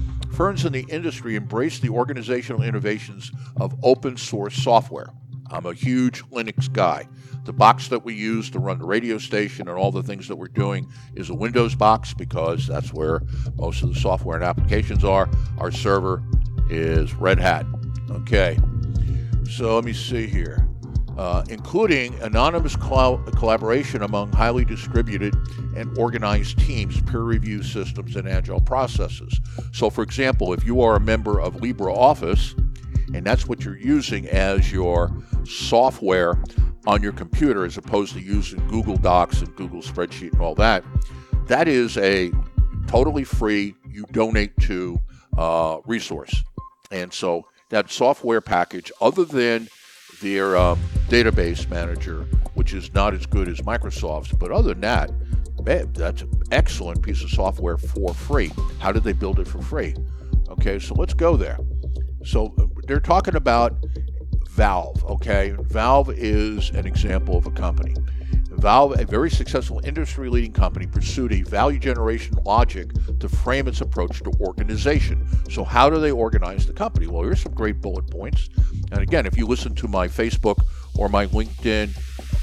firms 0.40 0.64
in 0.64 0.72
the 0.72 0.87
industry 0.88 1.37
embrace 1.37 1.81
the 1.81 1.90
organizational 1.90 2.62
innovations 2.62 3.31
of 3.59 3.79
open 3.83 4.16
source 4.16 4.55
software. 4.55 5.11
I'm 5.50 5.66
a 5.66 5.74
huge 5.74 6.22
Linux 6.31 6.72
guy. 6.72 7.07
The 7.44 7.53
box 7.53 7.88
that 7.88 8.07
we 8.07 8.14
use 8.14 8.48
to 8.53 8.59
run 8.59 8.79
the 8.79 8.87
radio 8.87 9.18
station 9.18 9.68
and 9.68 9.76
all 9.76 9.92
the 9.92 10.03
things 10.03 10.29
that 10.29 10.37
we're 10.37 10.48
doing 10.48 10.90
is 11.14 11.29
a 11.29 11.35
Windows 11.35 11.74
box 11.74 12.14
because 12.14 12.66
that's 12.66 12.90
where 12.90 13.20
most 13.57 13.83
of 13.83 13.92
the 13.92 14.00
software 14.00 14.37
and 14.37 14.42
applications 14.42 15.05
are. 15.05 15.29
Our 15.59 15.70
server 15.70 16.22
is 16.70 17.12
Red 17.12 17.38
Hat. 17.38 17.66
Okay, 18.11 18.57
so 19.46 19.74
let 19.74 19.85
me 19.85 19.92
see 19.92 20.26
here. 20.26 20.69
Uh, 21.20 21.44
including 21.50 22.18
anonymous 22.20 22.74
collaboration 22.76 24.00
among 24.00 24.33
highly 24.33 24.64
distributed 24.64 25.37
and 25.76 25.98
organized 25.98 26.59
teams, 26.59 26.98
peer 27.02 27.20
review 27.20 27.62
systems, 27.62 28.16
and 28.16 28.26
agile 28.26 28.59
processes. 28.59 29.38
So, 29.70 29.90
for 29.90 30.02
example, 30.02 30.54
if 30.54 30.64
you 30.64 30.80
are 30.80 30.96
a 30.96 31.00
member 31.00 31.38
of 31.38 31.56
LibreOffice, 31.56 32.56
and 33.14 33.22
that's 33.22 33.46
what 33.46 33.66
you're 33.66 33.76
using 33.76 34.28
as 34.28 34.72
your 34.72 35.14
software 35.44 36.42
on 36.87 37.02
your 37.02 37.12
computer 37.12 37.66
as 37.66 37.76
opposed 37.76 38.14
to 38.14 38.20
using 38.20 38.66
Google 38.68 38.96
Docs 38.96 39.42
and 39.42 39.54
Google 39.56 39.83
Spreadsheet 39.83 40.33
and 40.33 40.40
all 40.40 40.54
that. 40.54 40.83
That 41.48 41.68
is 41.68 41.98
a 41.98 42.33
totally 42.87 43.24
free, 43.24 43.74
you 43.87 44.06
donate 44.12 44.56
to 44.61 44.98
uh, 45.37 45.80
resource. 45.85 46.42
And 46.90 47.12
so 47.12 47.44
that 47.68 47.90
software 47.90 48.40
package, 48.40 48.90
other 49.02 49.26
than 49.26 49.68
their 50.20 50.56
um, 50.56 50.78
database 51.09 51.68
manager, 51.68 52.26
which 52.54 52.72
is 52.74 52.92
not 52.94 53.14
as 53.14 53.26
good 53.26 53.48
as 53.48 53.61
Microsoft's, 53.61 54.33
but 54.33 54.50
other 54.50 54.70
than 54.70 54.80
that, 54.83 55.11
man, 55.64 55.92
that's 55.92 56.22
an 56.22 56.42
excellent 56.50 57.02
piece 57.02 57.22
of 57.22 57.30
software 57.30 57.78
for 57.78 58.14
free. 58.14 58.50
How 58.78 58.92
did 58.92 59.04
they 59.04 59.12
build 59.12 59.38
it 59.40 59.48
for 59.48 59.61
free? 59.61 59.94
Okay, 60.48 60.78
so 60.78 60.94
let's 60.94 61.14
go 61.14 61.37
there. 61.37 61.59
So 62.24 62.54
they're 62.87 63.00
talking 63.00 63.37
about 63.37 63.76
Valve, 64.50 65.04
okay? 65.04 65.54
Valve 65.59 66.11
is 66.11 66.70
an 66.70 66.87
example 66.87 67.37
of 67.37 67.46
a 67.46 67.50
company. 67.50 67.94
Valve, 68.61 69.01
a 69.01 69.07
very 69.07 69.31
successful 69.31 69.81
industry 69.85 70.29
leading 70.29 70.53
company, 70.53 70.87
pursued 70.87 71.33
a 71.33 71.40
value 71.40 71.79
generation 71.79 72.37
logic 72.44 72.90
to 73.18 73.27
frame 73.27 73.66
its 73.66 73.81
approach 73.81 74.23
to 74.23 74.31
organization. 74.40 75.27
So, 75.51 75.64
how 75.64 75.88
do 75.88 75.99
they 75.99 76.11
organize 76.11 76.66
the 76.66 76.75
company? 76.75 77.07
Well, 77.07 77.23
here's 77.23 77.40
some 77.40 77.55
great 77.55 77.81
bullet 77.81 78.11
points. 78.11 78.51
And 78.92 79.01
again, 79.01 79.25
if 79.25 79.38
you 79.38 79.46
listen 79.46 79.75
to 79.77 79.88
my 79.88 80.09
Facebook 80.09 80.62
or 80.94 81.09
my 81.09 81.27
LinkedIn 81.29 81.99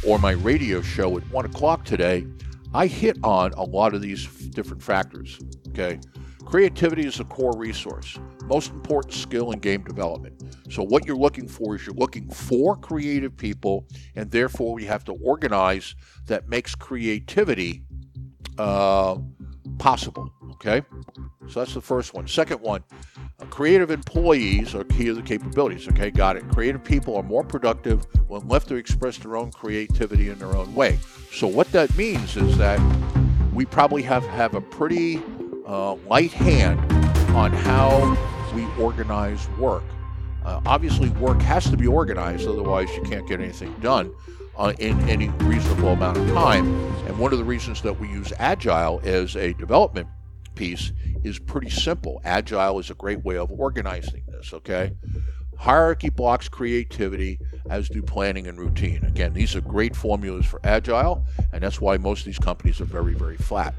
or 0.08 0.18
my 0.18 0.32
radio 0.32 0.82
show 0.82 1.18
at 1.18 1.30
1 1.30 1.46
o'clock 1.46 1.86
today, 1.86 2.26
I 2.74 2.88
hit 2.88 3.18
on 3.24 3.54
a 3.54 3.64
lot 3.64 3.94
of 3.94 4.02
these 4.02 4.26
different 4.26 4.82
factors. 4.82 5.40
Okay. 5.70 6.00
Creativity 6.46 7.06
is 7.06 7.20
a 7.20 7.26
core 7.26 7.56
resource, 7.58 8.18
most 8.48 8.72
important 8.72 9.14
skill 9.14 9.52
in 9.52 9.60
game 9.60 9.84
development. 9.84 10.44
So, 10.70 10.84
what 10.84 11.06
you're 11.06 11.18
looking 11.18 11.48
for 11.48 11.76
is 11.76 11.86
you're 11.86 11.96
looking 11.96 12.30
for 12.30 12.76
creative 12.78 13.36
people, 13.36 13.86
and 14.16 14.30
therefore, 14.32 14.74
we 14.74 14.86
have 14.86 15.04
to 15.06 15.14
organize 15.14 15.96
that 16.26 16.50
makes 16.50 16.76
creativity 16.76 17.84
uh, 18.58 19.18
possible. 19.78 20.32
Okay? 20.54 20.82
So, 21.48 21.60
that's 21.60 21.74
the 21.74 21.82
first 21.82 22.14
one. 22.14 22.28
Second 22.28 22.62
one, 22.62 22.84
uh, 23.40 23.46
creative 23.46 23.92
employees 23.92 24.74
are 24.76 24.84
key 24.84 25.06
to 25.06 25.14
the 25.14 25.22
capabilities. 25.22 25.88
Okay, 25.88 26.12
got 26.12 26.36
it. 26.36 26.48
Creative 26.50 26.84
people 26.84 27.16
are 27.16 27.24
more 27.24 27.44
productive 27.44 28.06
when 28.28 28.48
left 28.48 28.68
to 28.70 28.76
express 28.76 29.18
their 29.18 29.36
own 29.36 29.52
creativity 29.52 30.30
in 30.30 30.40
their 30.40 30.56
own 30.56 30.74
way. 30.74 31.00
So, 31.32 31.48
what 31.48 31.72
that 31.72 31.96
means 31.96 32.36
is 32.36 32.58
that 32.58 32.80
we 33.54 33.66
probably 33.66 34.04
have, 34.04 34.26
have 34.26 34.54
a 34.56 34.62
pretty 34.62 35.22
uh, 35.66 35.96
light 36.08 36.32
hand 36.32 36.80
on 37.36 37.52
how 37.52 38.16
organize 38.80 39.48
work. 39.60 39.84
Uh, 40.46 40.62
obviously, 40.66 41.10
work 41.12 41.42
has 41.42 41.70
to 41.70 41.78
be 41.78 41.88
organized, 41.88 42.48
otherwise, 42.48 42.90
you 42.96 43.04
can't 43.04 43.28
get 43.28 43.42
anything 43.42 43.74
done. 43.82 44.12
uh, 44.58 44.74
in 44.80 45.00
any 45.10 45.30
reasonable 45.40 45.90
amount 45.90 46.18
of 46.18 46.28
time. 46.30 46.68
And 47.06 47.18
one 47.18 47.32
of 47.32 47.38
the 47.40 47.46
reasons 47.46 47.82
that 47.84 48.00
we 48.00 48.10
use 48.10 48.34
Agile 48.40 49.02
as 49.04 49.36
a 49.36 49.54
development 49.54 50.08
piece 50.56 50.92
is 51.24 51.40
pretty 51.40 51.70
simple. 51.70 52.22
Agile 52.26 52.80
is 52.80 52.90
a 52.90 52.96
great 52.96 53.24
way 53.24 53.38
of 53.38 53.52
organizing 53.52 54.24
this, 54.28 54.54
okay? 54.54 54.92
Hierarchy 55.58 56.10
blocks 56.10 56.50
creativity, 56.50 57.40
as 57.70 57.90
do 57.90 58.02
planning 58.02 58.48
and 58.48 58.60
routine. 58.60 59.04
Again, 59.06 59.34
these 59.34 59.56
are 59.56 59.62
great 59.62 59.96
formulas 59.96 60.46
for 60.46 60.60
Agile, 60.64 61.26
and 61.52 61.64
that's 61.64 61.82
why 61.82 61.98
most 61.98 62.20
of 62.20 62.26
these 62.26 62.40
companies 62.40 62.80
are 62.80 62.86
very, 62.86 63.14
very 63.14 63.38
flat. 63.38 63.74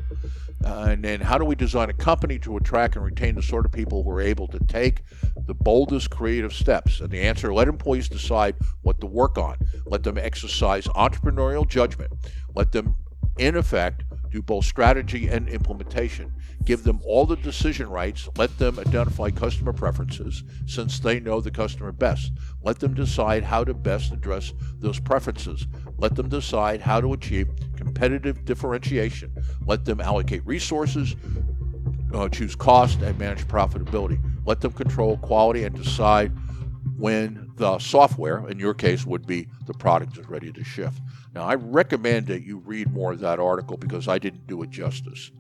Uh, 0.65 0.87
and 0.91 1.05
then, 1.05 1.21
how 1.21 1.39
do 1.39 1.45
we 1.45 1.55
design 1.55 1.89
a 1.89 1.95
company 1.95 2.39
to 2.41 2.57
attract 2.57 2.97
and 2.97 3.05
retain 3.05 3.35
the 3.35 3.43
sort 3.43 3.65
of 3.65 3.71
people 3.71 4.03
who 4.03 4.11
are 4.11 4.21
able 4.21 4.49
to 4.49 4.59
take 4.61 5.03
the 5.47 5.55
boldest 5.55 6.11
creative 6.11 6.53
steps? 6.53 7.01
And 7.01 7.11
the 7.11 7.21
answer 7.21 7.53
let 7.53 7.69
employees 7.69 8.09
decide 8.09 8.57
what 8.83 9.01
to 9.01 9.07
work 9.07 9.39
on, 9.39 9.57
let 9.87 10.03
them 10.03 10.19
exercise 10.19 10.87
entrepreneurial 10.89 11.67
judgment, 11.67 12.13
let 12.55 12.73
them, 12.73 12.97
in 13.39 13.57
effect, 13.57 14.03
do 14.31 14.43
both 14.43 14.65
strategy 14.65 15.29
and 15.29 15.49
implementation. 15.49 16.33
Give 16.65 16.83
them 16.83 17.01
all 17.05 17.27
the 17.27 17.37
decision 17.37 17.89
rights. 17.89 18.29
Let 18.37 18.57
them 18.59 18.79
identify 18.79 19.31
customer 19.31 19.73
preferences 19.73 20.45
since 20.67 20.99
they 20.99 21.21
know 21.21 21.41
the 21.41 21.51
customer 21.51 21.93
best. 21.93 22.33
Let 22.63 22.79
them 22.79 22.95
decide 22.95 23.45
how 23.45 23.65
to 23.65 23.75
best 23.75 24.13
address 24.13 24.53
those 24.79 25.01
preferences. 25.01 25.67
Let 25.97 26.15
them 26.15 26.29
decide 26.29 26.81
how 26.81 27.01
to 27.01 27.13
achieve 27.13 27.49
competitive 27.77 28.45
differentiation. 28.45 29.35
Let 29.65 29.85
them 29.85 30.01
allocate 30.01 30.47
resources, 30.47 31.17
uh, 32.13 32.29
choose 32.29 32.55
cost, 32.55 33.01
and 33.03 33.19
manage 33.19 33.47
profitability. 33.47 34.23
Let 34.45 34.61
them 34.61 34.73
control 34.73 35.17
quality 35.19 35.65
and 35.65 35.75
decide 35.75 36.33
when 36.97 37.48
the 37.59 37.79
software, 37.79 38.49
in 38.49 38.59
your 38.59 38.75
case, 38.75 39.05
would 39.05 39.27
be 39.27 39.49
the 39.67 39.75
product 39.75 40.17
is 40.17 40.29
ready 40.29 40.53
to 40.53 40.65
shift. 40.65 41.01
Now, 41.35 41.45
I 41.45 41.55
recommend 41.55 42.27
that 42.29 42.43
you 42.43 42.59
read 42.59 42.93
more 42.93 43.13
of 43.13 43.21
that 43.21 43.39
article 43.39 43.77
because 43.77 44.09
I 44.09 44.19
didn't 44.19 44.47
do 44.47 44.63
it 44.63 44.71
justice. 44.71 45.31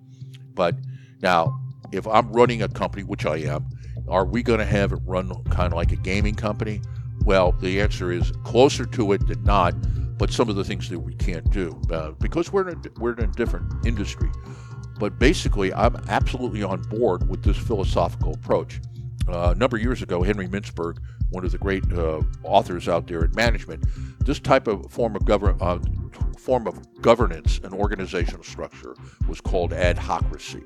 But 0.54 0.76
now, 1.22 1.60
if 1.92 2.06
I'm 2.06 2.32
running 2.32 2.62
a 2.62 2.68
company, 2.68 3.04
which 3.04 3.24
I 3.24 3.38
am, 3.38 3.68
are 4.08 4.24
we 4.24 4.42
going 4.42 4.58
to 4.58 4.64
have 4.64 4.92
it 4.92 5.00
run 5.04 5.32
kind 5.44 5.72
of 5.72 5.76
like 5.76 5.92
a 5.92 5.96
gaming 5.96 6.34
company? 6.34 6.80
Well, 7.24 7.52
the 7.52 7.80
answer 7.80 8.12
is 8.12 8.32
closer 8.44 8.84
to 8.86 9.12
it 9.12 9.26
than 9.26 9.42
not, 9.44 9.74
but 10.18 10.32
some 10.32 10.48
of 10.48 10.56
the 10.56 10.64
things 10.64 10.88
that 10.88 10.98
we 10.98 11.14
can't 11.14 11.48
do 11.50 11.80
uh, 11.90 12.12
because 12.12 12.52
we're 12.52 12.68
in, 12.68 12.78
a, 12.78 13.00
we're 13.00 13.12
in 13.12 13.24
a 13.24 13.32
different 13.32 13.86
industry. 13.86 14.30
But 14.98 15.18
basically, 15.18 15.72
I'm 15.72 15.96
absolutely 16.08 16.62
on 16.62 16.82
board 16.82 17.28
with 17.28 17.44
this 17.44 17.56
philosophical 17.56 18.34
approach. 18.34 18.80
Uh, 19.28 19.52
a 19.54 19.54
number 19.54 19.76
of 19.76 19.82
years 19.82 20.02
ago, 20.02 20.22
Henry 20.22 20.48
Mintzberg, 20.48 20.98
one 21.30 21.44
of 21.44 21.52
the 21.52 21.58
great 21.58 21.90
uh, 21.92 22.22
authors 22.42 22.88
out 22.88 23.06
there 23.06 23.24
in 23.24 23.32
management, 23.34 23.84
this 24.24 24.40
type 24.40 24.66
of 24.66 24.90
form 24.90 25.16
of 25.16 25.24
govern 25.24 25.56
uh, 25.60 25.78
form 26.38 26.66
of 26.66 27.02
governance 27.02 27.60
and 27.62 27.74
organizational 27.74 28.42
structure 28.42 28.94
was 29.28 29.40
called 29.40 29.72
adhocracy. 29.72 30.64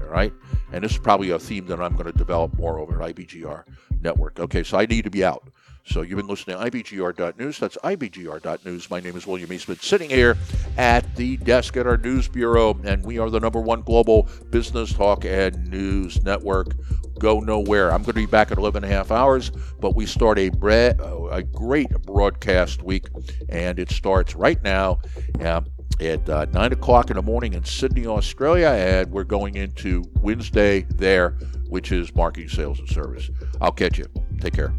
All 0.00 0.08
right, 0.08 0.32
and 0.72 0.84
this 0.84 0.92
is 0.92 0.98
probably 0.98 1.30
a 1.30 1.38
theme 1.38 1.66
that 1.66 1.80
I'm 1.80 1.92
going 1.92 2.10
to 2.10 2.16
develop 2.16 2.56
more 2.56 2.78
over 2.78 3.02
at 3.02 3.14
IBGR 3.14 3.64
Network. 4.00 4.38
Okay, 4.38 4.62
so 4.62 4.78
I 4.78 4.86
need 4.86 5.04
to 5.04 5.10
be 5.10 5.24
out. 5.24 5.48
So 5.84 6.02
you've 6.02 6.18
been 6.18 6.26
listening 6.26 6.58
to 6.58 6.70
IBGR.news. 6.70 7.58
That's 7.58 7.78
IBGR.news. 7.78 8.90
My 8.90 9.00
name 9.00 9.16
is 9.16 9.26
William 9.26 9.50
Eastman, 9.52 9.78
sitting 9.78 10.10
here 10.10 10.36
at 10.76 11.16
the 11.16 11.38
desk 11.38 11.76
at 11.78 11.86
our 11.86 11.96
news 11.96 12.28
bureau, 12.28 12.78
and 12.84 13.02
we 13.04 13.18
are 13.18 13.30
the 13.30 13.40
number 13.40 13.60
one 13.60 13.80
global 13.82 14.28
business 14.50 14.92
talk 14.92 15.24
and 15.24 15.70
news 15.70 16.22
network. 16.22 16.74
Go 17.18 17.40
nowhere. 17.40 17.90
I'm 17.90 18.02
going 18.02 18.12
to 18.12 18.12
be 18.12 18.26
back 18.26 18.50
in 18.50 18.58
11 18.58 18.84
and 18.84 18.92
a 18.92 18.94
half 18.94 19.10
hours, 19.10 19.50
but 19.80 19.96
we 19.96 20.04
start 20.04 20.38
a, 20.38 20.50
bre- 20.50 20.92
a 21.32 21.42
great 21.42 21.90
broadcast 22.02 22.82
week, 22.82 23.06
and 23.48 23.78
it 23.78 23.90
starts 23.90 24.34
right 24.34 24.62
now. 24.62 25.00
Uh, 25.40 25.62
at 26.00 26.28
uh, 26.28 26.46
9 26.52 26.72
o'clock 26.74 27.10
in 27.10 27.16
the 27.16 27.22
morning 27.22 27.54
in 27.54 27.64
Sydney, 27.64 28.06
Australia, 28.06 28.68
and 28.68 29.10
we're 29.10 29.24
going 29.24 29.56
into 29.56 30.04
Wednesday 30.20 30.82
there, 30.94 31.30
which 31.68 31.90
is 31.90 32.14
marketing, 32.14 32.48
sales, 32.48 32.78
and 32.78 32.88
service. 32.88 33.30
I'll 33.60 33.72
catch 33.72 33.98
you. 33.98 34.06
Take 34.40 34.54
care. 34.54 34.72